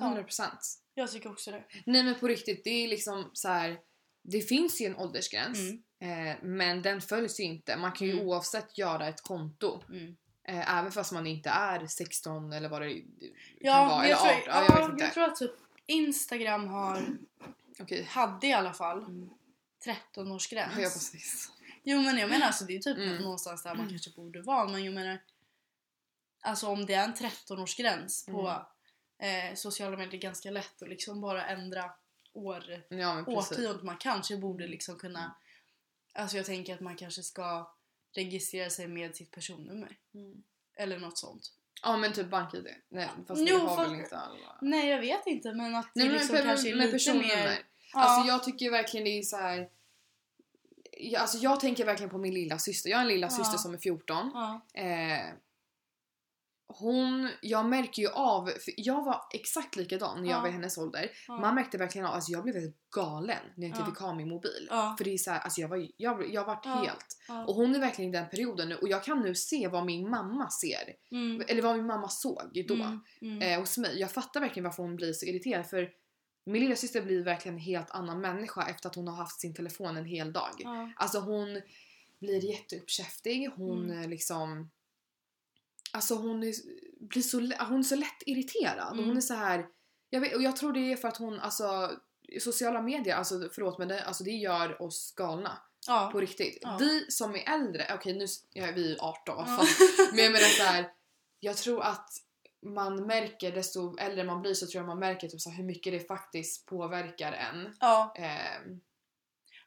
[0.00, 0.60] 100 procent.
[0.94, 1.64] jag tycker också det.
[1.86, 3.80] Nej men på riktigt, det är liksom så här.
[4.22, 5.58] Det finns ju en åldersgräns.
[5.58, 5.82] Mm.
[6.02, 7.76] Eh, men den följs ju inte.
[7.76, 8.26] Man kan ju Mm.
[8.26, 9.82] oavsett göra ett konto.
[9.88, 10.16] Mm.
[10.48, 13.04] Eh, även fast man inte är 16 eller vad det kan
[13.60, 14.04] Ja, vara.
[14.04, 14.42] Eller tror, 18.
[14.46, 15.04] Ja, ja, jag inte.
[15.04, 15.52] jag tror att typ
[15.86, 17.06] Instagram har,
[17.80, 18.02] Okej.
[18.10, 19.30] hade i alla fall Mm.
[19.84, 20.72] 13-årsgräns.
[20.78, 21.50] Ja, precis.
[21.82, 23.16] Jo men jag menar alltså det är typ Mm.
[23.22, 25.18] någonstans där man kanske borde vara men jag menar
[26.44, 28.62] Alltså om det är en 13-årsgräns på
[29.20, 29.50] Mm.
[29.50, 31.90] eh, sociala medier ganska lätt att liksom bara ändra
[32.32, 33.82] år, Ja årtiondet.
[33.82, 35.34] Man kanske borde liksom kunna
[36.14, 37.72] Alltså jag tänker att man kanske ska
[38.14, 39.96] registrera sig med sitt personnummer.
[40.14, 40.42] Mm.
[40.76, 41.42] Eller något sånt.
[41.82, 42.68] Ja men typ BankID.
[42.88, 44.58] Nej fast Jo, det har fast- väl inte alla.
[44.60, 46.92] Nej jag vet inte men att Nej det men liksom med, kanske är med lite
[46.92, 47.26] personnummer.
[47.28, 47.58] mer...
[47.94, 49.68] Alltså jag tycker verkligen det är så här.
[50.98, 52.90] Jag, alltså jag tänker verkligen på min lilla syster.
[52.90, 53.30] Jag har en lilla Ja.
[53.30, 54.30] syster som är 14.
[54.34, 54.60] ja.
[54.80, 55.34] Eh,
[56.78, 60.40] hon, jag märker ju av, för jag var exakt likadan när jag Ja.
[60.40, 61.10] var i hennes ålder.
[61.28, 61.40] Ja.
[61.40, 63.86] Man märkte verkligen av, alltså jag blev helt galen när jag inte Ja.
[63.86, 64.66] fick ha min mobil.
[64.70, 64.94] Ja.
[64.98, 67.06] För det är så här, alltså jag var, jag, jag vart helt.
[67.46, 70.10] Och hon är verkligen i den perioden nu och jag kan nu se vad min
[70.10, 70.92] mamma ser.
[71.10, 71.42] Mm.
[71.48, 73.00] Eller vad min mamma såg då Mm.
[73.22, 73.42] Mm.
[73.42, 73.98] eh, hos mig.
[74.00, 75.90] Jag fattar verkligen varför hon blir så irriterad för
[76.44, 79.54] min lilla syster blir verkligen en helt annan människa efter att hon har haft sin
[79.54, 80.50] telefon en hel dag.
[80.96, 81.60] Alltså hon
[82.20, 84.10] blir jätteuppkäftig, hon Mm.
[84.10, 84.70] liksom...
[85.92, 86.52] Alltså hon är,
[87.00, 89.16] blir så, hon är så lätt irriterad och hon Mm.
[89.16, 89.66] är så här.
[90.10, 91.90] Jag, vet, och jag tror det är för att hon, alltså
[92.40, 95.58] sociala medier, alltså förlåt men det, alltså, det gör oss galna.
[95.86, 96.08] Ja.
[96.12, 96.58] På riktigt.
[96.60, 96.76] Ja.
[96.80, 99.56] Vi som är äldre, okej nu s- ja, vi är 18 vad Ja.
[99.56, 99.66] fan.
[100.14, 100.90] Men jag menar så här,
[101.40, 102.08] jag tror att
[102.66, 105.92] man märker, desto äldre man blir så tror jag man märker typ så hur mycket
[105.92, 107.76] det faktiskt påverkar en.
[107.80, 108.14] ja.
[108.16, 108.80] Ehm,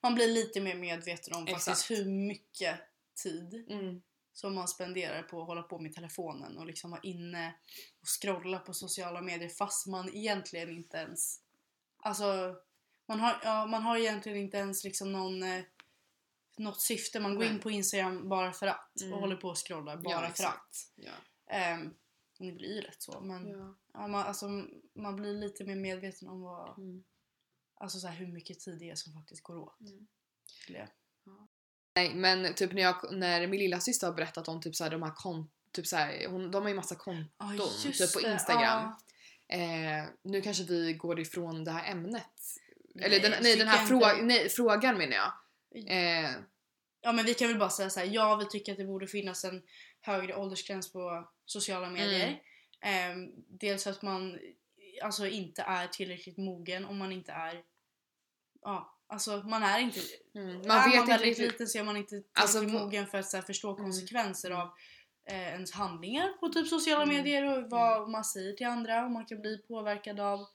[0.01, 1.65] Man blir lite mer medveten om Exakt.
[1.65, 2.79] faktiskt hur mycket
[3.23, 4.01] tid mm,
[4.35, 7.55] som man spenderar på att hålla på med telefonen och liksom vara inne
[8.01, 11.41] och scrolla på sociala medier fast man egentligen inte ens...
[11.97, 12.55] Alltså,
[13.07, 15.63] man har, ja, man har egentligen inte ens liksom någon, eh,
[16.57, 17.19] något syfte.
[17.19, 17.53] Man går Nej.
[17.53, 19.13] in på Instagram bara för att Mm.
[19.13, 20.57] och håller på och scrollar bara Ja, för exakt.
[20.57, 20.91] att.
[20.95, 21.11] ja.
[21.47, 21.93] Ehm,
[22.39, 23.75] det blir ju lätt så men Ja.
[23.93, 24.47] ja, man, alltså,
[24.93, 27.03] man blir lite mer medveten om vad, Mm.
[27.75, 29.79] alltså, så här, hur mycket tid det är som faktiskt går åt.
[29.81, 30.07] Mm.
[31.95, 34.91] Nej men typ när, jag, när min lilla syster har berättat om typ så här,
[34.91, 38.21] de här kont, typ så här, hon, de har ju massa konton Ja, typ på.
[38.21, 38.91] Instagram.
[39.47, 39.57] Ja.
[39.57, 42.31] Eh, nu kanske vi går ifrån det här ämnet.
[42.95, 45.31] Eller Nej, den, jag nej, den här frå, nej, frågan menar jag.
[45.87, 46.31] Eh,
[47.01, 48.07] Ja men vi kan väl bara säga så här.
[48.07, 49.61] ja vi tycker att det borde finnas en
[50.01, 52.41] högre åldersgräns på sociala medier.
[52.81, 54.39] Ehm, dels för att man
[55.03, 57.61] alltså inte är tillräckligt mogen om man inte är,
[58.61, 59.99] ja alltså man är inte,
[60.35, 63.33] mm, är man vet man väldigt liten så är man inte Alltså, mogen för att
[63.33, 63.83] här, förstå Mm.
[63.83, 64.61] konsekvenser Mm.
[64.61, 64.71] av
[65.25, 67.15] eh, ens handlingar på typ sociala Mm.
[67.15, 70.47] medier och vad man säger till andra och man kan bli påverkad av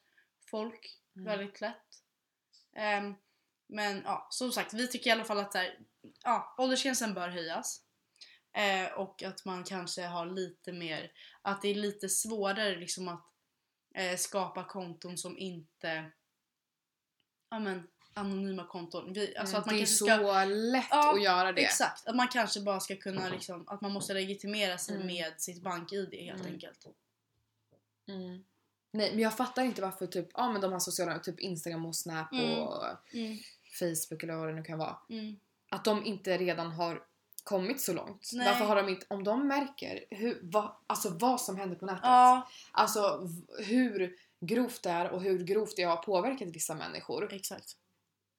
[0.50, 1.24] folk Mm.
[1.26, 2.02] väldigt lätt.
[2.72, 3.14] Ehm,
[3.66, 5.78] men ja, som sagt, vi tycker i alla fall att här,
[6.24, 7.82] ja, åldersgränsen bör höjas.
[8.52, 13.26] Eh, och att man kanske har lite mer, att det är lite svårare liksom att
[13.94, 16.10] eh, skapa konton som inte,
[17.50, 17.88] ja men
[18.20, 19.12] anonyma konton.
[19.12, 21.62] Vi, alltså att man Mm, det är så ska, lätt Ja, att göra det.
[21.64, 25.06] exakt, att man kanske bara ska kunna liksom, att man måste legitimera sig Mm.
[25.06, 26.52] med sitt bank-id helt Mm.
[26.52, 26.86] enkelt.
[28.08, 28.44] Mm.
[28.92, 31.96] Nej men jag fattar inte varför typ, ja men de här sociala, typ Instagram och
[31.96, 32.58] Snap Mm.
[32.58, 33.38] och Mm,
[33.78, 34.96] Facebook eller vad det nu kan vara.
[35.10, 35.36] mm.
[35.70, 37.02] Att de inte redan har
[37.44, 38.30] kommit så långt.
[38.32, 38.46] Nej.
[38.46, 42.00] Varför har de inte, om de märker hur, vad, alltså vad som händer på nätet.
[42.02, 43.28] Ja, Alltså
[43.58, 47.32] hur grovt det är och hur grovt det har påverkat vissa människor.
[47.32, 47.76] exakt.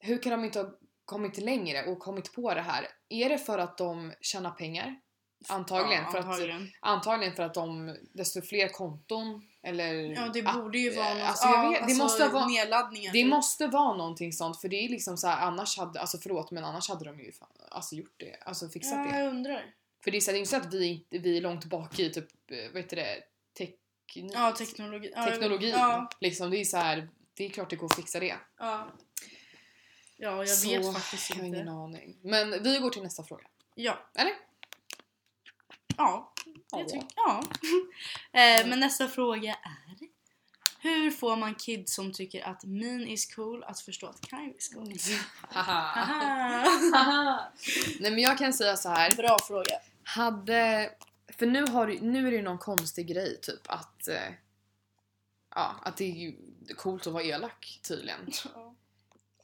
[0.01, 0.69] Hur kan de inte ha
[1.05, 2.87] kommit längre och kommit på det här?
[3.09, 4.99] Är det för att de tjänar pengar?
[5.47, 6.03] Antagligen.
[6.03, 6.69] Ja, för att, antagligen.
[6.79, 11.47] antagligen för att de, desto fler konton eller Ja det borde ju vara något, alltså,
[11.47, 13.13] jag ja, vet, det alltså, måste vara nedladdningar.
[13.13, 13.29] det typ.
[13.29, 16.63] måste vara någonting sånt för det är liksom så här, annars hade, alltså förlåt men
[16.65, 19.19] annars hade de ju fan, alltså gjort det, alltså fixat ja, det.
[19.19, 19.65] jag undrar.
[20.03, 21.99] För det är, så här, det är inte så att vi, vi är långt bak
[21.99, 23.23] i typ, eh, vad heter det,
[23.57, 25.13] teknik, Ja, teknologi.
[25.29, 25.69] Teknologin.
[25.69, 28.35] Ja, Liksom, det är så här, det är klart det går att fixa det.
[28.59, 28.87] ja.
[30.21, 31.71] Ja jag så, vet faktiskt jag har ingen inte.
[31.71, 32.17] aning.
[32.21, 33.43] Men vi går till nästa fråga.
[33.75, 34.09] Ja.
[34.15, 34.33] Eller?
[35.97, 36.33] Ja.
[36.71, 36.79] Ja.
[36.79, 37.43] Jag tycker, ja.
[38.39, 40.07] eh, men nästa fråga är
[40.79, 44.69] Hur får man kids som tycker att min is cool att förstå att kind is
[44.69, 44.93] cool?
[45.41, 46.79] Haha.
[47.99, 49.15] Nej men jag kan säga så här.
[49.15, 49.79] Bra fråga.
[50.03, 50.91] Hade...
[51.37, 54.07] För nu, har, nu är det ju någon konstig grej typ att...
[54.07, 54.33] Eh,
[55.55, 56.35] ja, att det är ju
[56.77, 58.31] coolt att vara elak tydligen.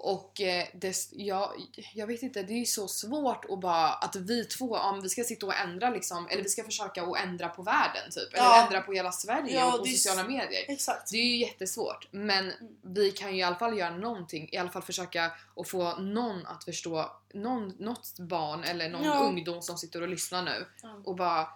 [0.08, 1.50] Och eh, det, jag,
[1.93, 5.10] jag vet inte, det är ju så svårt att bara att vi två, om vi
[5.10, 8.43] ska sitta och ändra liksom, eller vi ska försöka att ändra på världen typ, eller
[8.43, 8.63] Ja.
[8.65, 10.65] ändra på hela Sverige Ja, och på är sociala medier.
[10.67, 11.12] Exakt.
[11.12, 14.70] Det är ju jättesvårt men vi kan ju i alla fall göra någonting, i alla
[14.70, 19.20] fall försöka att få någon att förstå, någon, något barn eller någon Ja.
[19.20, 21.02] ungdom som sitter och lyssnar nu Ja.
[21.06, 21.48] och bara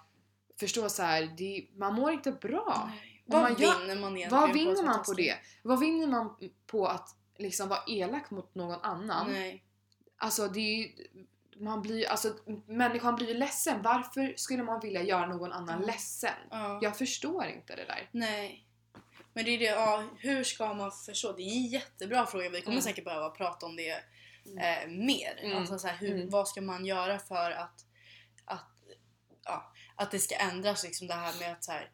[0.60, 2.90] förstå så här, det, man mår inte bra.
[2.96, 3.08] Nej.
[3.26, 5.36] Vad man vinner man egentligen Vad vinner man på det?
[5.64, 6.36] Vad vinner man
[6.68, 9.32] på att liksom vara elak mot någon annan?
[9.32, 9.63] Nej.
[10.17, 10.89] Alltså det är ju,
[11.56, 12.36] man blir, alltså
[12.67, 13.82] människan blir ju ledsen.
[13.82, 15.88] Varför skulle man vilja göra någon annan Mm.
[15.88, 16.34] ledsen?
[16.52, 16.80] Ja.
[16.82, 18.10] Jag förstår inte det där.
[18.12, 18.67] Nej.
[19.34, 21.32] Men det är det, ja, hur ska man förstå?
[21.32, 22.50] Det är en jättebra fråga.
[22.50, 22.82] Vi kommer Mm.
[22.82, 23.89] säkert behöva prata om det
[24.60, 25.39] eh, mer.
[25.44, 25.58] Mm.
[25.58, 26.30] Alltså så här, hur, Mm.
[26.30, 27.86] Vad ska man göra för att,
[28.46, 28.70] att,
[29.46, 30.84] ja, att det ska ändras?
[30.84, 31.91] Liksom det här med att så här,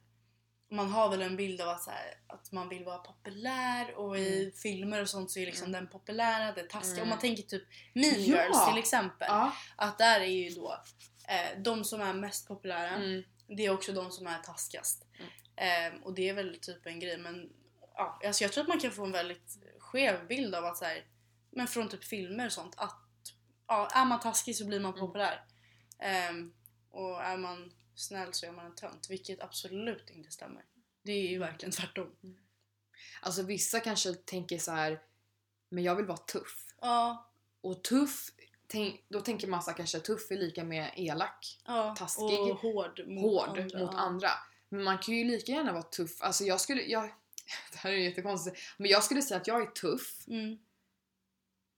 [0.69, 4.17] man har väl en bild av att, så här, att man vill vara populär och
[4.17, 5.81] i filmer och sånt så är liksom Mm.
[5.81, 6.91] den populära, det taskiga.
[6.93, 7.03] Mm.
[7.03, 8.43] Om man tänker typ Mean Ja.
[8.43, 9.27] Girls till exempel.
[9.31, 9.51] Ja.
[9.75, 10.83] Att där är ju då
[11.27, 13.23] eh, de som är mest populära Mm.
[13.47, 15.05] det är också de som är taskigast.
[15.19, 15.29] Mm.
[15.55, 17.49] Ehm, och det är väl typ en grej men
[17.95, 20.85] ja, alltså jag tror att man kan få en väldigt skev bild av att så
[20.85, 21.05] här,
[21.51, 22.99] men från typ filmer och sånt att
[23.67, 25.05] ja, är man taskig så blir man Mm.
[25.07, 25.43] populär.
[25.99, 26.53] Ehm,
[26.91, 30.65] och är man snäll så är man en tönt, vilket absolut inte stämmer.
[31.03, 32.11] Det är ju verkligen tvärtom.
[33.21, 35.01] Alltså vissa kanske tänker så här,
[35.69, 36.65] men jag vill vara tuff.
[36.81, 37.29] Ja,
[37.61, 38.29] Och tuff,
[38.67, 41.59] tänk, då tänker man så här, kanske tuff är lika med elak.
[41.65, 41.95] ja.
[41.97, 43.79] Taskig, och hård mot hård andra.
[43.79, 44.29] mot andra.
[44.69, 46.21] Men man kan ju lika gärna vara tuff.
[46.21, 47.03] Alltså jag skulle, jag,
[47.71, 48.57] det här är jättekonstigt.
[48.77, 50.27] Men jag skulle säga att jag är tuff.
[50.27, 50.57] Mm.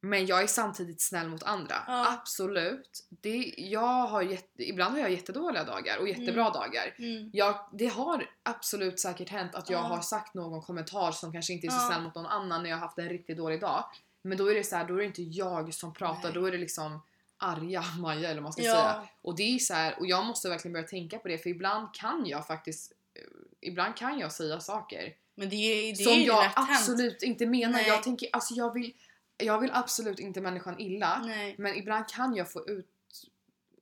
[0.01, 1.75] Men jag är samtidigt snäll mot andra.
[1.87, 2.13] Ja.
[2.13, 3.05] Absolut.
[3.09, 6.53] Det, jag har jätte, ibland har jag jättedåliga dagar och jättebra Mm.
[6.53, 6.95] dagar.
[6.99, 7.29] Mm.
[7.33, 9.83] Jag, det har absolut säkert hänt att jag Ja.
[9.83, 11.87] har sagt någon kommentar som kanske inte är så Ja.
[11.87, 13.83] snäll mot någon annan när jag har haft en riktigt dålig dag.
[14.21, 16.33] Men då är det så här, då är det inte jag som pratar, Nej.
[16.33, 17.01] då är det liksom
[17.37, 19.03] arga Maja eller vad man ska säga.
[19.21, 21.93] Och det är så här, och jag måste verkligen börja tänka på det för ibland
[21.93, 23.21] kan jag faktiskt eh,
[23.61, 26.69] Ibland kan jag säga saker Men det är, det som är ju jag lätt hänt.
[26.71, 27.73] absolut inte menar.
[27.73, 27.87] Nej.
[27.87, 28.93] Jag tänker, alltså jag vill,
[29.39, 31.21] jag vill absolut inte människan illa.
[31.25, 31.55] Nej.
[31.57, 32.87] Men ibland kan jag få ut,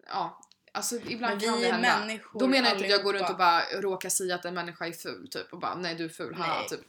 [0.07, 0.41] ja,
[0.71, 1.99] Alltså ibland Men kan det hända.
[1.99, 4.53] människor Då menar jag inte att jag går runt och bara råkar säga att en
[4.53, 6.67] människa är ful typ och bara nej du är ful, haha Nej.
[6.69, 6.79] typ.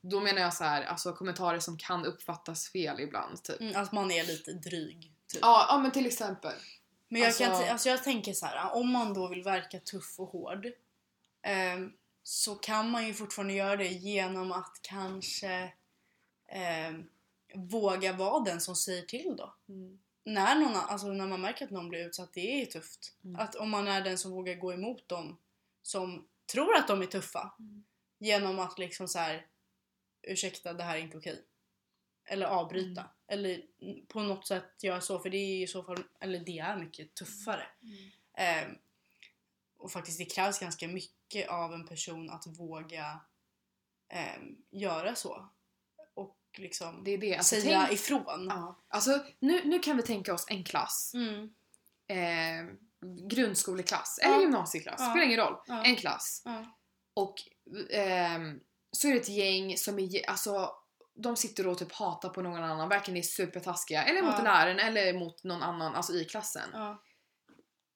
[0.00, 3.60] Då menar jag så här, alltså kommentarer som kan uppfattas fel ibland typ.
[3.60, 5.12] Mm, att man är lite dryg.
[5.26, 5.40] Typ.
[5.42, 6.52] Ja, ja men till exempel.
[7.08, 9.78] Men jag, kan, Alltså- t- alltså jag tänker så här, om man då vill verka
[9.80, 10.66] tuff och hård
[11.42, 15.72] ehm, så kan man ju fortfarande göra det genom att kanske
[16.48, 17.04] ehm,
[17.54, 19.54] våga vara den som säger till då.
[20.24, 23.16] När, någon, alltså när man märker att någon blir utsatt, det är tufft.
[23.24, 23.40] Mm.
[23.40, 25.38] Att om man är den som vågar gå emot dem
[25.82, 27.84] som tror att de är tuffa Mm.
[28.18, 29.46] genom att liksom så här
[30.22, 31.44] ursäkta det här är inte okej.
[32.24, 33.00] Eller avbryta.
[33.00, 33.12] Mm.
[33.26, 33.62] Eller
[34.08, 37.14] på något sätt göra så för det är i så fall, eller det är mycket
[37.14, 37.66] tuffare.
[38.36, 38.78] Ehm,
[39.78, 43.20] och faktiskt det krävs ganska mycket av en person att våga
[44.08, 45.48] ehm, göra så.
[46.58, 47.36] Liksom Det är det.
[47.36, 48.46] Alltså, säga tänk, ifrån.
[48.50, 48.78] ja.
[48.88, 51.12] alltså, nu, nu kan vi tänka oss en klass.
[51.14, 51.50] Mm.
[52.08, 52.74] Eh,
[53.28, 54.40] grundskoleklass eller Ja.
[54.40, 55.10] gymnasieklass, Ja.
[55.10, 55.56] spelar ingen roll.
[55.66, 55.84] Ja.
[55.84, 56.44] En klass.
[57.14, 57.34] Och
[57.90, 58.60] ehm,
[58.90, 60.72] så är det ett gäng som är, alltså
[61.14, 64.04] de sitter och typ hatar på någon annan, verkligen är supertaskiga.
[64.04, 66.74] Eller mot läraren eller mot någon annan, alltså i klassen.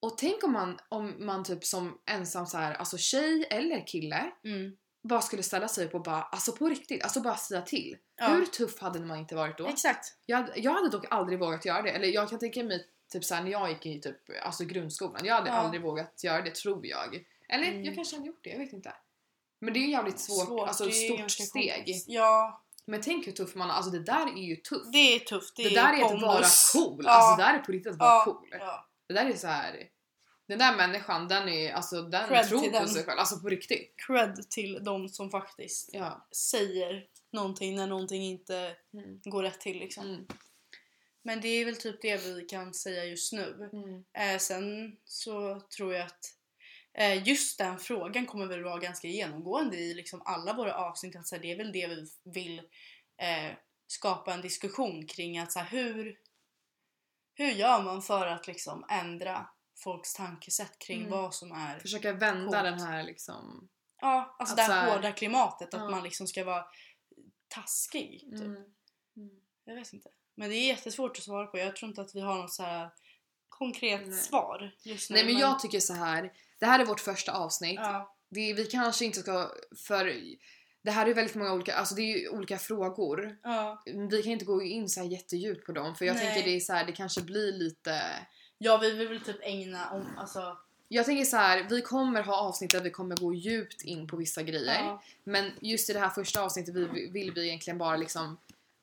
[0.01, 4.33] Och tänk om man, om man typ som ensam så här, alltså tjej eller kille
[4.45, 4.77] Mm.
[5.07, 7.97] Bara skulle ställa sig upp och bara, alltså på riktigt, alltså bara säga till.
[8.17, 8.29] Ja.
[8.29, 9.67] Hur tuff hade man inte varit då?
[9.67, 10.07] Exakt.
[10.27, 11.91] Jag, hade- jag hade dock aldrig vågat göra det.
[11.91, 15.25] Eller jag kan tänka mig typ såhär när jag gick i typ, alltså grundskolan.
[15.25, 15.55] Jag hade Ja.
[15.57, 17.25] aldrig vågat göra det tror jag.
[17.49, 17.85] Eller Mm.
[17.85, 18.93] jag kanske hade gjort det, jag vet inte.
[19.61, 21.85] Men det är ju jävligt svårt, alltså ett är stort steg.
[22.07, 24.93] Ja, Men tänk hur tuff man är, alltså det där är ju tufft.
[24.93, 25.57] det är tufft.
[25.57, 26.23] Det, Det, där är att pondus.
[26.75, 27.11] vara cool, Ja.
[27.11, 28.49] alltså det där är på riktigt att vara cool.
[29.09, 29.77] Det där är så här.
[30.49, 32.89] Den där människan, den är, alltså den Cred tror på den.
[32.89, 33.95] sig själv, alltså på riktigt.
[34.07, 36.27] Cred till de som faktiskt Ja.
[36.37, 39.21] säger någonting när någonting inte Mm.
[39.25, 40.05] går rätt till liksom.
[40.09, 40.27] Mm.
[41.23, 43.71] Men det är väl typ det vi kan säga just nu.
[43.73, 44.05] Mm.
[44.35, 46.35] Eh, sen så tror jag att
[46.99, 51.17] eh, just den frågan kommer väl vara ganska genomgående i liksom alla våra avsnitt.
[51.17, 52.59] Att, så här, det är väl det vi vill
[53.23, 53.53] eh,
[53.87, 55.39] skapa en diskussion kring.
[55.39, 56.19] att så här, hur,
[57.35, 61.11] hur gör man för att liksom ändra folks tankesätt kring Mm.
[61.11, 62.63] vad som är Försöka vända Coolt.
[62.63, 63.69] den här liksom...
[64.01, 65.75] Ja, alltså det här hårda klimatet.
[65.75, 65.91] Att Ja.
[65.91, 66.65] man liksom ska vara
[67.49, 68.21] taskig.
[68.21, 68.41] Typ.
[68.41, 68.65] Mm.
[69.65, 70.09] Jag vet inte.
[70.35, 71.59] Men det är jättesvårt att svara på.
[71.59, 72.91] Jag tror inte att vi har något så här
[73.49, 74.19] konkret Nej.
[74.19, 75.17] svar just nu.
[75.17, 76.33] Nej men jag tycker så här.
[76.59, 77.81] det här är vårt första avsnitt.
[77.83, 79.51] Ja, Det, vi kanske inte ska,
[79.87, 80.13] för
[80.83, 83.39] det här är väldigt många olika, alltså det är ju olika frågor.
[83.43, 83.83] ja.
[84.11, 86.25] Vi kan inte gå in så här jättedjupt på dem för jag Nej.
[86.27, 88.03] tänker det är så här, det kanske blir lite...
[88.59, 90.57] ja, vi vill väl typ ägna om, alltså...
[90.89, 94.17] Jag tänker så här, vi kommer ha avsnitt där vi kommer gå djupt in på
[94.17, 94.81] vissa grejer.
[94.81, 98.37] Ja, Men just i det här första avsnittet vi, vill vi egentligen bara liksom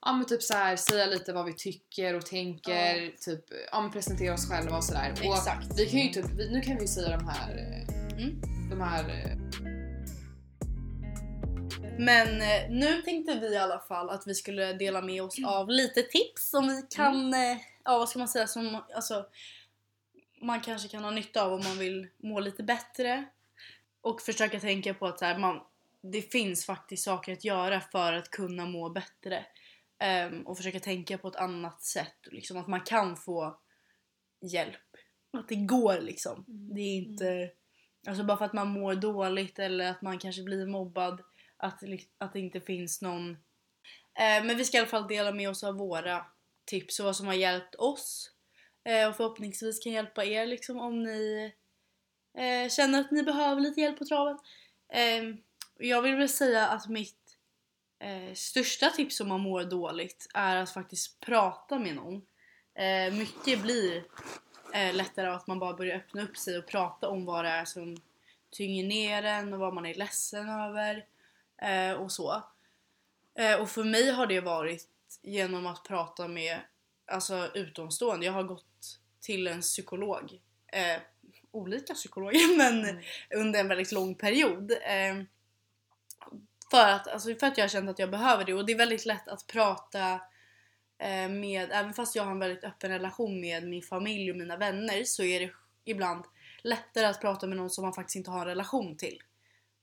[0.05, 3.91] Ja men typ så här, säga lite vad vi tycker och tänker, typ ja, men
[3.91, 5.11] presentera oss själva och sådär.
[5.11, 5.79] Och exakt.
[5.79, 7.83] vi kan ju typ, vi, nu kan vi säga de här,
[8.17, 8.41] Mm.
[8.69, 9.03] de här
[11.97, 15.69] Men eh, nu tänkte vi i alla fall att vi skulle dela med oss av
[15.69, 19.25] lite tips som vi kan, eh, ja vad ska man säga, som alltså
[20.45, 23.25] man kanske kan ha nytta av om man vill må lite bättre.
[24.01, 25.61] Och försöka tänka på att så här, man,
[26.01, 29.45] det finns faktiskt saker att göra för att kunna må bättre.
[29.99, 32.17] Ehm, och försöka tänka på ett annat sätt.
[32.31, 33.59] Liksom att man kan få
[34.41, 34.75] hjälp.
[35.37, 36.45] Att det går liksom.
[36.47, 37.51] Det är inte...
[38.07, 41.21] Alltså bara för att man mår dåligt eller att man kanske blir mobbad.
[41.57, 41.83] Att,
[42.17, 43.31] att det inte finns någon...
[44.19, 46.25] Eh, men vi ska i alla fall dela med oss av våra
[46.65, 48.32] tips och vad som har hjälpt oss.
[48.83, 51.53] Eh, och förhoppningsvis kan hjälpa er liksom om ni
[52.37, 54.37] eh, känner att ni behöver lite hjälp på traven.
[54.89, 55.35] Eh,
[55.77, 57.37] jag vill väl säga att mitt
[57.99, 62.21] eh, största tips om man mår dåligt är att faktiskt prata med någon.
[62.75, 64.03] Eh, mycket blir
[64.73, 67.49] eh, lättare av att man bara börjar öppna upp sig och prata om vad det
[67.49, 67.97] är som
[68.51, 71.05] tynger ner en och vad man är ledsen över
[71.61, 72.43] eh, och så.
[73.35, 74.87] Eh, och för mig har det varit
[75.21, 76.59] genom att prata med
[77.13, 78.25] alltså, utomstående.
[78.25, 80.39] Jag har gått till en psykolog.
[80.67, 81.01] Eh,
[81.51, 83.03] olika psykologer men Mm.
[83.35, 84.71] under en väldigt lång period.
[84.71, 85.23] Eh,
[86.71, 88.77] för, att, alltså, för att jag har känt att jag behöver det och det är
[88.77, 90.13] väldigt lätt att prata
[90.99, 94.57] eh, med, även fast jag har en väldigt öppen relation med min familj och mina
[94.57, 95.51] vänner så är det
[95.85, 96.25] ibland
[96.63, 99.19] lättare att prata med någon som man faktiskt inte har en relation till.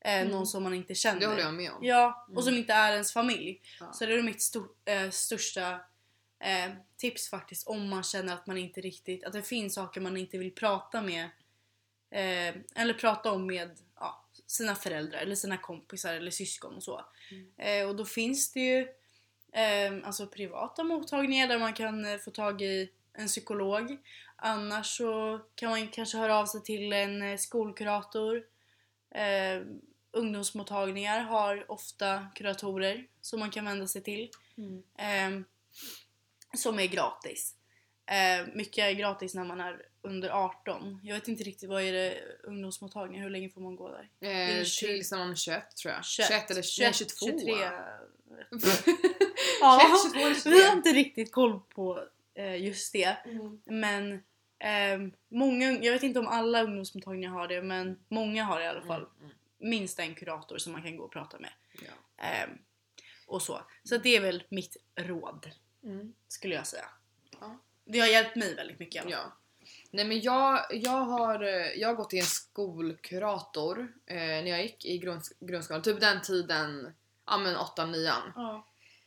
[0.04, 0.28] Eh, Mm.
[0.28, 1.20] Någon som man inte känner.
[1.20, 1.84] det håller jag med om.
[1.84, 2.42] Ja, och Mm.
[2.42, 3.60] som inte är ens familj.
[3.80, 3.92] Ja.
[3.92, 5.80] Så det är mitt stor, eh, största
[6.40, 10.16] eh, tips faktiskt om man känner att man inte riktigt, att det finns saker man
[10.16, 11.24] inte vill prata med
[12.10, 17.04] eh, eller prata om med ja, sina föräldrar eller sina kompisar eller syskon och så.
[17.30, 17.50] Mm.
[17.56, 18.80] Eh, och då finns det ju
[19.52, 23.98] eh, alltså privata mottagningar där man kan eh, få tag i en psykolog.
[24.36, 28.42] annars så kan man kanske höra av sig till en eh, skolkurator.
[29.14, 29.62] Eh,
[30.12, 34.30] ungdomsmottagningar har ofta kuratorer som man kan vända sig till.
[34.56, 34.82] Mm.
[34.98, 35.46] Eh,
[36.54, 37.54] som är gratis.
[38.06, 41.00] Eh, mycket är gratis när man är under 18.
[41.02, 44.08] Jag vet inte riktigt vad är det ungdomsmottagningar, hur länge får man gå där?
[44.20, 44.86] Eh, det 20?
[44.86, 46.04] tills man är 21 tror jag.
[46.04, 47.26] 21, 21 eller 21, 22.
[47.26, 47.52] 23.
[47.52, 48.00] Ja.
[49.60, 49.80] Ja,
[50.12, 50.50] 21, 22 eller 23.
[50.52, 53.16] vi har inte riktigt koll på eh, just det.
[53.24, 53.60] Mm.
[53.64, 54.22] Men
[54.58, 58.68] ehm, många, jag vet inte om alla ungdomsmottagningar har det men många har det i
[58.68, 59.06] alla fall.
[59.20, 61.50] Mm, Minst en kurator som man kan gå och prata med.
[61.72, 62.24] Ja.
[62.24, 62.50] Ehm,
[63.26, 63.60] och så.
[63.84, 65.50] Så det är väl mitt råd
[65.84, 66.14] Mm.
[66.28, 66.84] skulle jag säga.
[67.40, 67.58] Ja.
[67.84, 69.04] Det har hjälpt mig väldigt mycket.
[69.08, 69.36] Ja.
[69.90, 74.62] Nej men jag, jag, har, eh, jag har gått till en skolkurator eh, när jag
[74.62, 76.92] gick i grunds, grundskolan, typ den tiden,
[77.26, 78.66] ja men 8-9 Ja.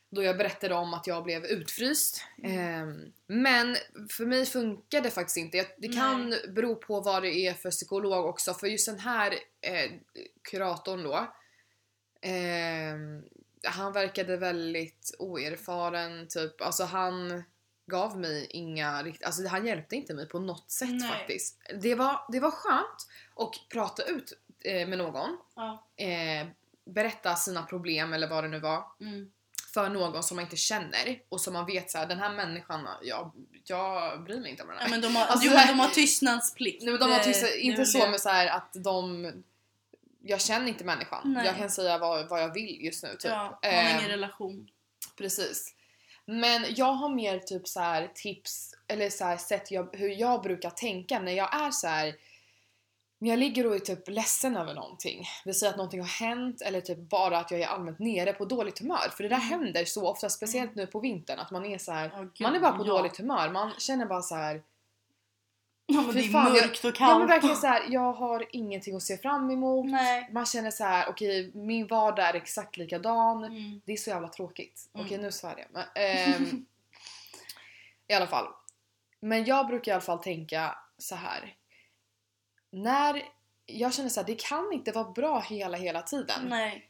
[0.10, 2.24] Då jag berättade om att jag blev utfryst.
[2.44, 2.86] Eh,
[3.28, 3.78] men
[4.10, 5.58] för mig funkar det faktiskt inte.
[5.58, 8.54] Jag, det kan bero på vad det är för psykolog också.
[8.54, 9.32] För just den här
[9.62, 9.92] eh,
[10.42, 11.34] kuratorn då.
[13.66, 16.62] Eh, han verkade väldigt oerfaren typ.
[16.62, 17.44] Alltså han
[17.92, 21.10] gav mig inga rikt- Alltså han hjälpte inte mig på något sätt Nej.
[21.10, 21.62] faktiskt.
[21.82, 24.34] Det var, det var skönt att prata ut
[24.66, 25.38] eh, med någon.
[25.56, 25.88] Ja.
[25.98, 26.48] Eh,
[26.86, 29.32] berätta sina problem eller vad det nu var Mm.
[29.74, 32.88] för någon som man inte känner och som man vet så här, den här människan,
[33.02, 33.32] jag,
[33.66, 34.86] jag bryr mig inte om den här.
[34.86, 36.84] ja men de har, Alltså, jo, men de har tystnadsplikt.
[36.84, 38.12] Nej, men de har Det- tyst, det är inte så det.
[38.12, 39.32] med så här att de
[40.26, 41.22] jag känner inte människan.
[41.34, 41.46] Nej.
[41.46, 43.32] Jag kan säga vad, vad jag vill just nu typ.
[43.32, 44.68] Ja, har Eh, ingen relation.
[45.18, 45.76] Precis.
[46.26, 50.42] Men jag har mer typ så här tips eller så här sätt jag, hur jag
[50.42, 52.16] brukar tänka när jag är så här.
[53.20, 55.26] När jag ligger och är typ ledsen över någonting.
[55.46, 58.46] Det säger att någonting har hänt eller typ bara att jag är allmänt nere på
[58.46, 59.10] dåligt humör.
[59.18, 59.50] För det där Mm.
[59.50, 62.10] händer så ofta, speciellt nu på vintern, att man är så här.
[62.20, 62.88] Gud, Man är bara på ja.
[62.88, 63.50] dåligt humör.
[63.50, 64.62] Man känner bara så här.
[65.86, 67.20] Ja, men det är fan, mörkt och Ja kallt.
[67.20, 67.86] men verkligen så här.
[67.90, 69.86] jag har ingenting att se fram emot.
[69.86, 70.30] Nej.
[70.32, 73.44] Man känner så här: okej min vardag är exakt likadan.
[73.44, 73.82] Mm.
[73.86, 74.90] Det är så jävla tråkigt.
[74.94, 75.06] Mm.
[75.06, 75.68] Okej nu svär jag.
[75.72, 76.66] Men, ehm,
[78.08, 78.48] I alla fall.
[79.20, 81.56] Men jag brukar i alla fall tänka så här.
[82.72, 83.24] När
[83.66, 86.42] jag känner så här, det kan inte vara bra hela hela tiden.
[86.50, 86.90] Nej.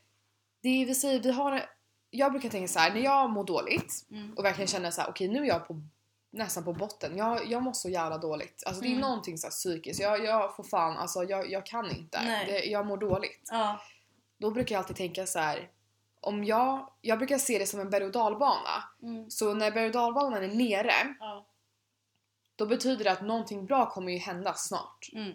[0.61, 1.65] Det vill säga vi har
[2.09, 4.33] jag brukar tänka så här när jag mår dåligt Mm.
[4.37, 5.81] och verkligen känner så här: okej nu är jag på
[6.33, 7.17] nästan på botten.
[7.17, 8.63] Jag, jag mår så jävla dåligt.
[8.65, 9.01] Alltså det är Mm.
[9.01, 10.01] någonting så här psykiskt.
[10.01, 12.19] Jag, jag får fan, alltså jag, jag kan inte.
[12.45, 13.47] Det, jag mår dåligt.
[13.51, 13.79] Ja.
[14.37, 15.69] Då brukar jag alltid tänka så här.
[16.21, 18.83] Om jag, jag brukar se det som en berg och dalbana.
[19.03, 19.29] Mm.
[19.31, 21.45] Så när berg och dalbanan är nere, Ja.
[22.55, 25.09] då betyder det att någonting bra kommer ju hända snart.
[25.13, 25.33] Mm.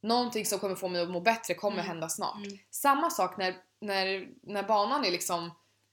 [0.00, 1.86] Någonting som kommer få mig att må bättre kommer Mm.
[1.86, 2.36] hända snart.
[2.36, 2.58] Mm.
[2.70, 5.50] Samma sak när, när, när banan är liksom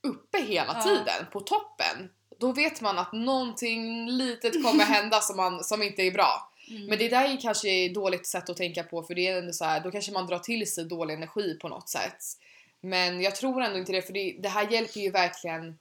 [0.07, 0.81] uppe hela Ja.
[0.83, 2.11] tiden, på toppen.
[2.39, 6.51] Då vet man att någonting litet kommer hända som, man, som inte är bra.
[6.69, 6.85] Mm.
[6.85, 9.53] Men det där är kanske ett dåligt sätt att tänka på för det är ändå
[9.53, 12.17] så här, då kanske man drar till sig dålig energi på något sätt.
[12.81, 15.77] Men jag tror ändå inte det för det, det här hjälper ju verkligen.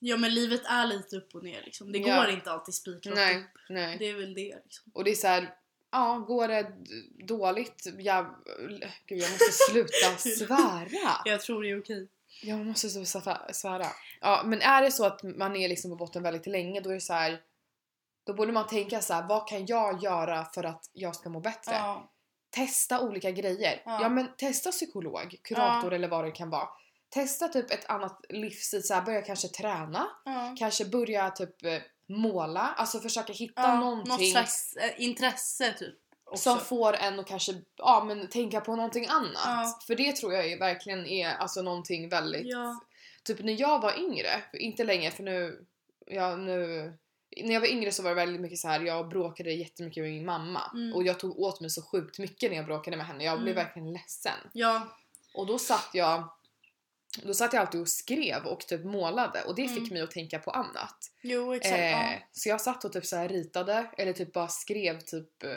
[0.00, 1.92] Ja men livet är lite upp och ner liksom.
[1.92, 2.16] Det Ja.
[2.16, 3.60] går inte alltid spikrakt upp.
[3.68, 3.96] nej.
[3.98, 4.90] Det är väl det liksom.
[4.94, 5.54] Och det är så här,
[5.92, 6.72] ja går det
[7.26, 8.26] dåligt, jag,
[9.06, 11.22] gud jag måste sluta svära.
[11.24, 12.08] Jag tror det är okej.
[12.42, 13.04] Jag måste så
[13.52, 13.92] svära-.
[14.20, 16.94] Ja men är det så att man är liksom på botten väldigt länge då är
[16.94, 17.40] det så här.
[18.26, 21.40] Då borde man tänka så här, vad kan jag göra för att jag ska må
[21.40, 21.72] bättre?
[21.74, 22.12] Ja.
[22.50, 23.82] Testa olika grejer.
[23.84, 24.08] Ja, Ja.
[24.08, 26.68] men testa psykolog, kurator eller vad det kan vara.
[27.10, 30.54] Testa typ ett annat livsstil, så här, börja kanske träna, Ja.
[30.58, 35.94] kanske börja typ eh, måla, alltså försöka hitta Ja, någonting Något slags eh, intresse typ.
[36.30, 36.50] Också.
[36.50, 39.32] som får en att kanske ja, men tänka på någonting annat.
[39.44, 39.78] Ja.
[39.86, 42.46] För det tror jag är, verkligen är alltså någonting väldigt...
[42.46, 42.80] Ja.
[43.24, 45.66] Typ när jag var yngre, inte länge för nu,
[46.06, 46.92] ja, nu
[47.44, 48.80] när jag var yngre så var det väldigt mycket så här.
[48.80, 50.94] jag bråkade jättemycket med min mamma Mm.
[50.94, 53.24] och jag tog åt mig så sjukt mycket när jag bråkade med henne.
[53.24, 53.64] Jag blev Mm.
[53.64, 54.38] verkligen ledsen.
[54.52, 54.88] Ja.
[55.34, 56.28] Och då satt jag
[57.22, 59.74] då satt jag alltid och skrev och typ målade och det Mm.
[59.74, 60.96] fick mig att tänka på annat.
[61.22, 61.74] Jo exakt.
[61.78, 62.12] Eh, ja.
[62.32, 65.50] Så jag satt och typ så ritade eller typ bara skrev typ eh,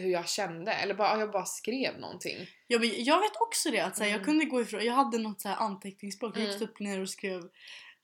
[0.00, 2.36] hur jag kände eller bara, jag bara skrev någonting.
[2.66, 3.80] Ja, men jag vet också det.
[3.80, 4.18] Att, så här, Mm.
[4.18, 6.36] Jag kunde gå ifrån, jag hade något så här anteckningsblock.
[6.36, 6.68] Jag gick Mm.
[6.68, 7.38] upp ner och skrev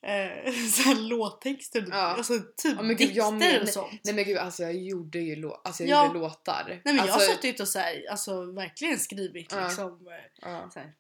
[0.07, 1.87] eh, så här låttexter.
[1.91, 1.97] Ja.
[1.97, 4.01] Alltså typ Ja, men gud, jag dikter men- och sånt.
[4.05, 6.07] Nej men gud alltså jag gjorde ju lå- alltså, jag Ja.
[6.07, 6.65] gjorde låtar.
[6.69, 10.71] Nej men jag alltså, har suttit och så här, alltså verkligen skrivit liksom eh, ja.
[10.73, 10.93] så här,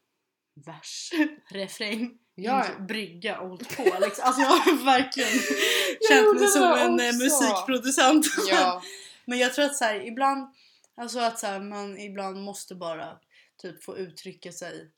[0.54, 1.10] vers,
[1.50, 2.66] refräng, Ja.
[2.88, 4.24] brygga och hållit på liksom.
[4.24, 5.30] Alltså jag har verkligen
[6.08, 7.18] känt mig som en eh, också.
[7.18, 8.26] musikproducent.
[8.48, 8.82] ja.
[9.24, 10.54] Men jag tror att så här, ibland,
[10.96, 13.18] alltså att så här, man ibland måste bara
[13.62, 14.90] typ få uttrycka sig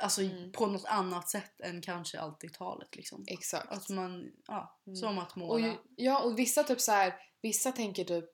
[0.00, 0.52] Alltså Mm.
[0.52, 3.24] på något annat sätt än kanske alltid talet liksom.
[3.28, 3.72] Exakt.
[3.72, 4.96] Att man, ja, Mm.
[4.96, 5.66] som att Och, måla.
[5.66, 8.24] ju- ja och vissa typ så här, vissa tänker typ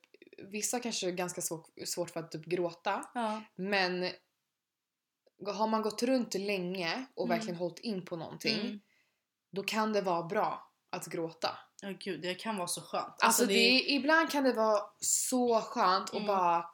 [0.51, 3.11] vissa kanske är ganska svårt, svårt för att typ gråta.
[3.15, 3.43] Ja.
[3.57, 4.11] Men
[5.47, 7.37] har man gått runt länge och Mm.
[7.39, 8.81] verkligen hållit in på någonting Mm.
[9.51, 11.59] då kan det vara bra att gråta.
[11.83, 13.15] Ja gud, det kan vara så skönt.
[13.23, 16.27] Alltså, det, ibland kan det vara så skönt att Mm.
[16.27, 16.71] bara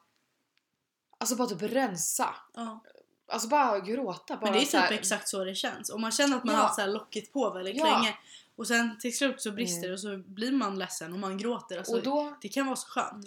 [1.18, 2.34] Alltså bara typ rensa.
[2.54, 2.82] ja.
[3.28, 4.36] Alltså bara gråta.
[4.36, 5.90] Bara Men det är typ här- exakt så det känns.
[5.90, 6.61] Om man känner att man Ja.
[6.61, 7.84] har så locket på väldigt Ja.
[7.84, 8.16] länge
[8.56, 9.88] och sen till slut så brister Mm.
[9.88, 11.78] det och så blir man ledsen och man gråter.
[11.78, 13.26] Alltså, Och, då, Det kan vara så skönt.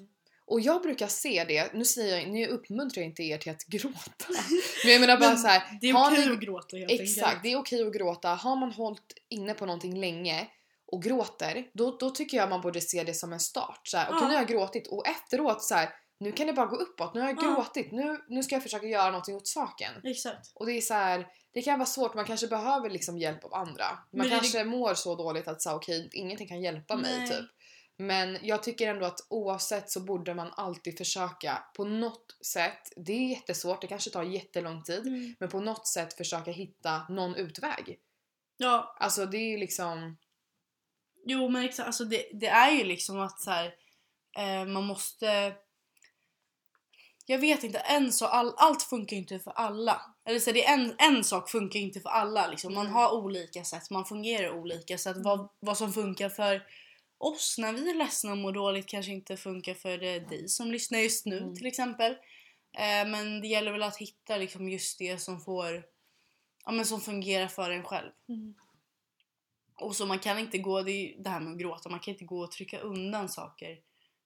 [0.54, 3.66] Och jag brukar se det, nu säger jag, nu uppmuntrar jag inte er till att
[3.66, 4.26] gråta.
[4.84, 7.26] Men jag menar bara Men så här, Det är okej ni- att gråta helt Exakt,
[7.28, 7.44] enkelt.
[7.44, 8.30] det är okej att gråta.
[8.30, 10.48] Har man hållit inne på någonting länge
[10.92, 13.80] och gråter, då, då tycker jag man borde se det som en start.
[13.84, 14.28] Så här, Okej Ja.
[14.28, 15.90] nu har jag gråtit och efteråt så här,
[16.20, 17.14] nu kan det bara gå uppåt.
[17.14, 17.56] Nu har jag Ja.
[17.56, 19.92] gråtit, nu, nu ska jag försöka göra någonting åt saken.
[20.04, 20.52] Exakt.
[20.56, 23.54] Och det är så här, det kan vara svårt, man kanske behöver liksom hjälp av
[23.54, 23.86] andra.
[23.90, 27.30] Man Men det- kanske mår så dåligt att säga okej, ingenting kan hjälpa mig Nej.
[27.30, 27.46] typ.
[27.98, 33.14] Men jag tycker ändå att oavsett så borde man alltid försöka på något sätt, det
[33.14, 35.36] är jättesvårt, det kanske tar jättelång tid, Mm.
[35.40, 38.00] men på något sätt försöka hitta någon utväg.
[38.58, 40.18] Ja, Alltså det är ju liksom...
[41.26, 41.88] jo men exakt.
[41.88, 43.74] Alltså det, det är ju liksom att så här,
[44.38, 45.54] eh, man måste...
[47.26, 50.02] Jag vet inte, en så, all, allt funkar ju inte för alla.
[50.26, 52.48] Eller så här, det är en, en sak funkar ju inte för alla.
[52.48, 52.74] Liksom.
[52.74, 52.94] Man Mm.
[52.96, 54.98] har olika sätt, man fungerar olika.
[54.98, 56.64] Så att vad, vad som funkar för
[57.28, 60.72] oss när vi är ledsna och mår dåligt kanske inte funkar för det, dig som
[60.72, 61.56] lyssnar just nu Mm.
[61.56, 62.12] till exempel.
[62.78, 65.86] Eh, men det gäller väl att hitta liksom just det som får
[66.66, 68.12] ja, men som fungerar för en själv.
[69.76, 72.12] Och så man kan inte gå, det är det här med att gråta, man kan
[72.14, 73.80] inte gå och trycka undan saker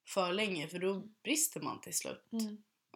[0.07, 2.23] för länge för då brister man till slut.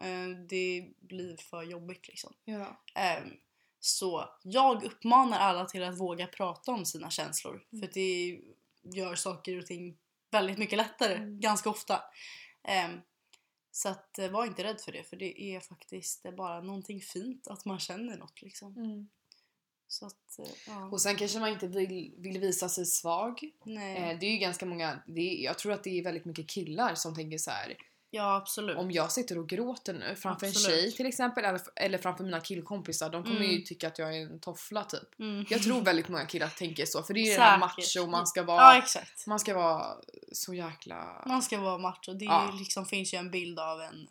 [0.02, 2.34] Eh, det blir för jobbigt liksom.
[2.45, 2.82] Ja.
[2.95, 3.24] Eh,
[3.80, 7.82] så jag uppmanar alla till att våga prata om sina känslor Mm.
[7.82, 8.39] för att det
[8.84, 9.98] gör saker och ting
[10.32, 11.40] väldigt mycket lättare Mm.
[11.40, 12.04] ganska ofta.
[12.68, 12.90] Eh,
[13.72, 17.48] så att eh, var inte rädd för det för det är faktiskt bara någonting fint
[17.48, 18.76] att man känner något liksom.
[19.88, 20.86] Så att, eh, ja.
[20.86, 23.40] Och sen kanske man inte vill, vill visa sig svag.
[23.66, 23.98] Nej.
[23.98, 26.50] Eh, det är ju ganska många, det är, jag tror att det är väldigt mycket
[26.50, 27.78] killar som tänker så här.
[28.14, 28.78] Ja absolut.
[28.78, 30.80] om jag sitter och gråter nu framför en Absolut.
[30.80, 33.64] tjej till exempel eller, eller framför mina killkompisar, de kommer ju Mm.
[33.66, 35.20] tycka att jag är en toffla typ.
[35.20, 35.45] Mm.
[35.49, 38.28] Jag tror väldigt många killar tänker så för det är ju det här macho, man
[38.28, 39.86] ska vara, Ja man ska vara
[40.32, 42.14] så jäkla Man ska vara macho.
[42.14, 42.49] Det är Ja.
[42.53, 44.07] ju liksom, finns ju en bild av en,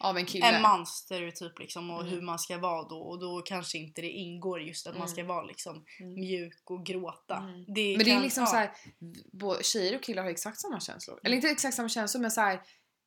[0.00, 0.46] av en kille.
[0.46, 2.12] en mans stereotyp liksom och Mm.
[2.12, 5.08] hur man ska vara då och då kanske inte det ingår just att man Mm.
[5.14, 6.14] ska vara liksom Mm.
[6.14, 7.36] mjuk och gråta.
[7.36, 7.64] Mm.
[7.74, 8.46] Det Men det är kan- liksom ja.
[8.46, 11.20] så här, tjejer och killar har exakt samma känslor.
[11.22, 12.60] Eller inte exakt samma känslor men så här,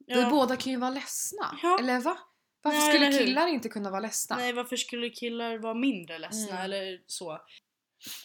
[0.08, 0.30] vi Ja.
[0.30, 1.60] båda kan ju vara ledsna.
[1.64, 1.80] Ja.
[1.80, 2.18] Eller va?
[2.62, 4.36] Varför Ja, skulle killar inte kunna vara ledsna?
[4.36, 6.64] Nej varför skulle killar vara mindre ledsna Mm.
[6.64, 7.32] eller så?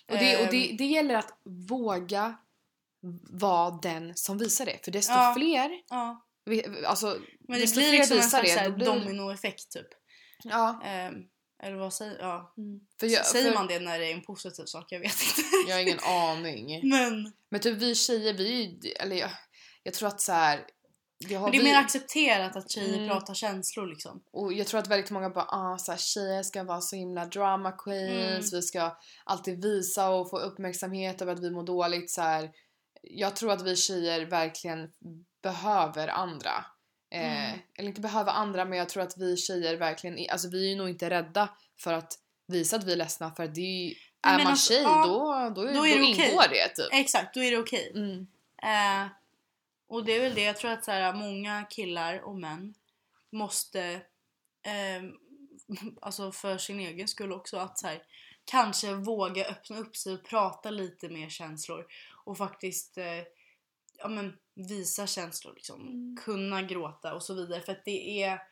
[0.09, 2.37] Och, det, och det, Ehm, det gäller att våga
[3.31, 4.85] vara den som visar det.
[4.85, 5.35] För desto Ja.
[5.37, 6.27] fler, ja.
[6.45, 7.07] vi- alltså
[7.49, 9.87] Men det blir liksom en slags det, blir- dominoeffekt typ.
[10.45, 10.83] ja.
[10.85, 11.15] Ehm,
[11.63, 12.55] eller vad säger ja.
[13.01, 14.85] För jag, Säger för man det när det är en positiv sak?
[14.93, 15.43] Jag vet inte.
[15.69, 16.89] Jag har ingen aning.
[16.91, 19.31] Men, Men typ vi tjejer, vi eller jag,
[19.83, 20.61] jag tror att så här.
[21.29, 23.09] Det det är vi, mer accepterat att tjejer Mm.
[23.09, 24.23] pratar känslor liksom.
[24.33, 27.27] och jag tror att väldigt många bara ah, så här, tjejer ska vara så himla
[27.27, 28.61] drama queens, Mm.
[28.61, 32.11] vi ska alltid visa och få uppmärksamhet över att vi mår dåligt.
[32.11, 32.51] Så här.
[33.03, 34.89] Jag tror att vi tjejer verkligen
[35.43, 36.65] behöver andra.
[37.11, 37.59] Eh, Mm.
[37.79, 40.71] Eller inte behöver andra men jag tror att vi tjejer verkligen, är, alltså vi är
[40.71, 41.49] ju nog inte rädda
[41.79, 43.95] för att visa att vi är ledsna för att det är, ju-
[44.27, 46.29] är man alltså, tjej ja, då, då, då då, är det okej.
[46.31, 46.89] ingår det typ.
[46.93, 47.93] Exakt, då är det okej.
[47.95, 48.27] Mm.
[48.63, 49.07] Eh,
[49.93, 52.75] och det är väl det, jag tror att så här, många killar och män
[53.33, 53.83] måste,
[54.63, 55.03] eh,
[56.01, 58.03] alltså för sin egen skull också, att så här,
[58.45, 61.87] kanske våga öppna upp sig och prata lite mer känslor
[62.25, 63.23] och faktiskt eh,
[63.99, 65.55] ja, men, visa känslor.
[65.55, 65.81] Liksom.
[65.81, 66.17] Mm.
[66.25, 67.61] Kunna gråta och så vidare.
[67.61, 68.43] För att det är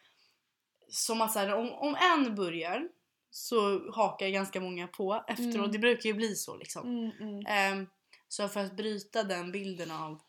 [0.88, 2.88] som att så här, om, om en börjar
[3.30, 5.54] så hakar ganska många på efteråt.
[5.54, 5.72] Mm.
[5.72, 7.12] Det brukar ju bli så liksom.
[7.20, 7.46] Mm.
[7.46, 7.86] Ehm,
[8.28, 10.20] så för att bryta den bilden av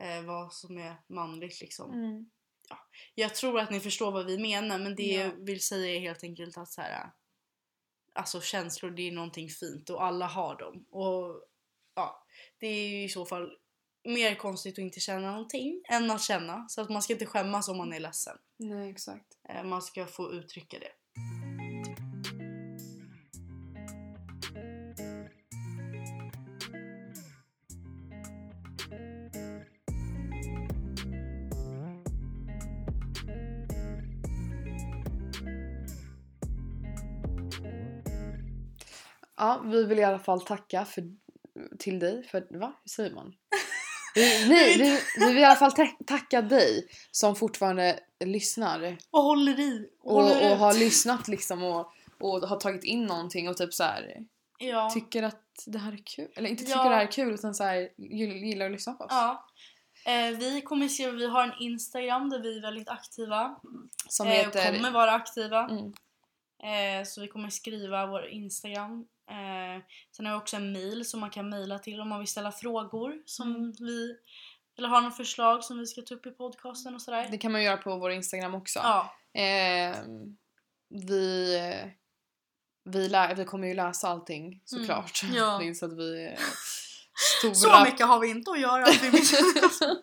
[0.00, 1.92] eh, vad som är manligt liksom.
[1.92, 2.30] Mm.
[3.14, 5.22] Jag tror att ni förstår vad vi menar men det Ja.
[5.22, 7.10] jag vill säga är helt enkelt att så här,
[8.12, 10.86] alltså känslor det är någonting fint och alla har dem.
[10.90, 11.44] Och
[11.94, 12.26] ja,
[12.58, 13.58] det är ju i så fall
[14.04, 16.68] mer konstigt att inte känna någonting än att känna.
[16.68, 18.38] Så att man ska inte skämmas om man är ledsen.
[18.56, 19.38] Nej exakt.
[19.48, 20.92] Eh, man ska få uttrycka det.
[39.44, 41.02] Ja, vi vill i alla fall tacka för,
[41.78, 42.72] till dig för, va?
[42.84, 43.32] Hur säger man?
[44.14, 49.60] Vi, vi, vi vill i alla fall ta- tacka dig som fortfarande lyssnar Och håller
[49.60, 49.88] i.
[50.02, 50.58] och, håller och ut.
[50.58, 54.16] har lyssnat liksom och, och har tagit in någonting och typ så här
[54.58, 54.90] Ja.
[54.90, 56.28] tycker att det här är kul.
[56.36, 56.88] Eller inte tycker Ja.
[56.88, 59.10] det här är kul utan så här gill- gillar att lyssna på oss.
[59.12, 59.46] ja.
[60.06, 63.56] Eh, vi kommer se, vi har en Instagram där vi är väldigt aktiva.
[64.08, 64.70] Som eh, heter...
[64.70, 65.68] och kommer vara aktiva.
[65.70, 65.92] Mm.
[67.00, 69.06] Eh, så vi kommer skriva vår Instagram.
[69.30, 69.82] Eh,
[70.16, 72.52] sen har vi också en mail som man kan mejla till om man vill ställa
[72.52, 73.72] frågor som Mm.
[73.78, 74.16] vi
[74.78, 77.28] eller har något förslag som vi ska ta upp i podcasten och sådär.
[77.30, 78.78] Det kan man göra på vår Instagram också.
[78.82, 80.36] Ja, Ehm,
[80.88, 81.58] vi,
[82.84, 85.22] vi, lär, vi kommer ju läsa allting såklart.
[85.22, 85.58] Mm, ja.
[85.62, 86.36] Det är så att vi
[87.38, 87.54] stora...
[87.54, 88.82] så mycket har vi inte att göra.
[88.84, 89.96] att vi missar-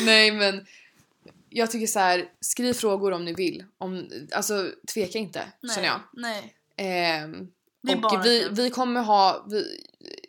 [0.04, 0.66] Nej men
[1.48, 3.64] jag tycker så här, skriv frågor om ni vill.
[3.78, 6.00] Om, alltså tveka inte känner jag.
[6.12, 6.54] Nej.
[6.76, 7.46] Bara
[8.04, 8.54] och vi, kul.
[8.54, 9.64] vi kommer ha, vi,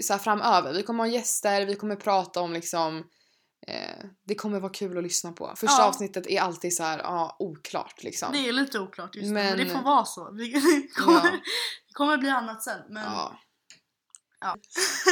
[0.04, 2.97] så här framöver, vi kommer ha gäster, vi kommer prata om liksom
[3.68, 5.54] eh, det kommer vara kul att lyssna på.
[5.56, 5.88] Första Ja.
[5.88, 8.30] avsnittet är alltid så här, ja, oklart liksom.
[8.34, 10.32] Det är lite oklart just nu, men Men- det får vara så.
[10.34, 11.32] Vi det kommer, Ja.
[11.88, 12.80] det kommer bli annat sen.
[12.89, 13.39] Men Ja.
[14.39, 14.56] Ja.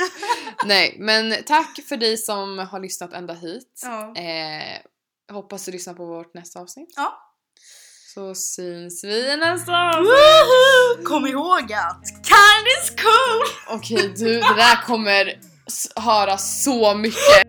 [0.66, 3.84] Nej, men tack för dig som har lyssnat ända hit.
[4.18, 6.94] Eh, hoppas du lyssnar på vårt nästa avsnitt.
[6.96, 7.31] Ja.
[8.14, 11.06] Så syns vi i nästa avsnitt.
[11.06, 13.76] Kom ihåg att kind is cool!
[13.78, 15.34] Okej du, det där kommer
[15.96, 17.44] höra så mycket.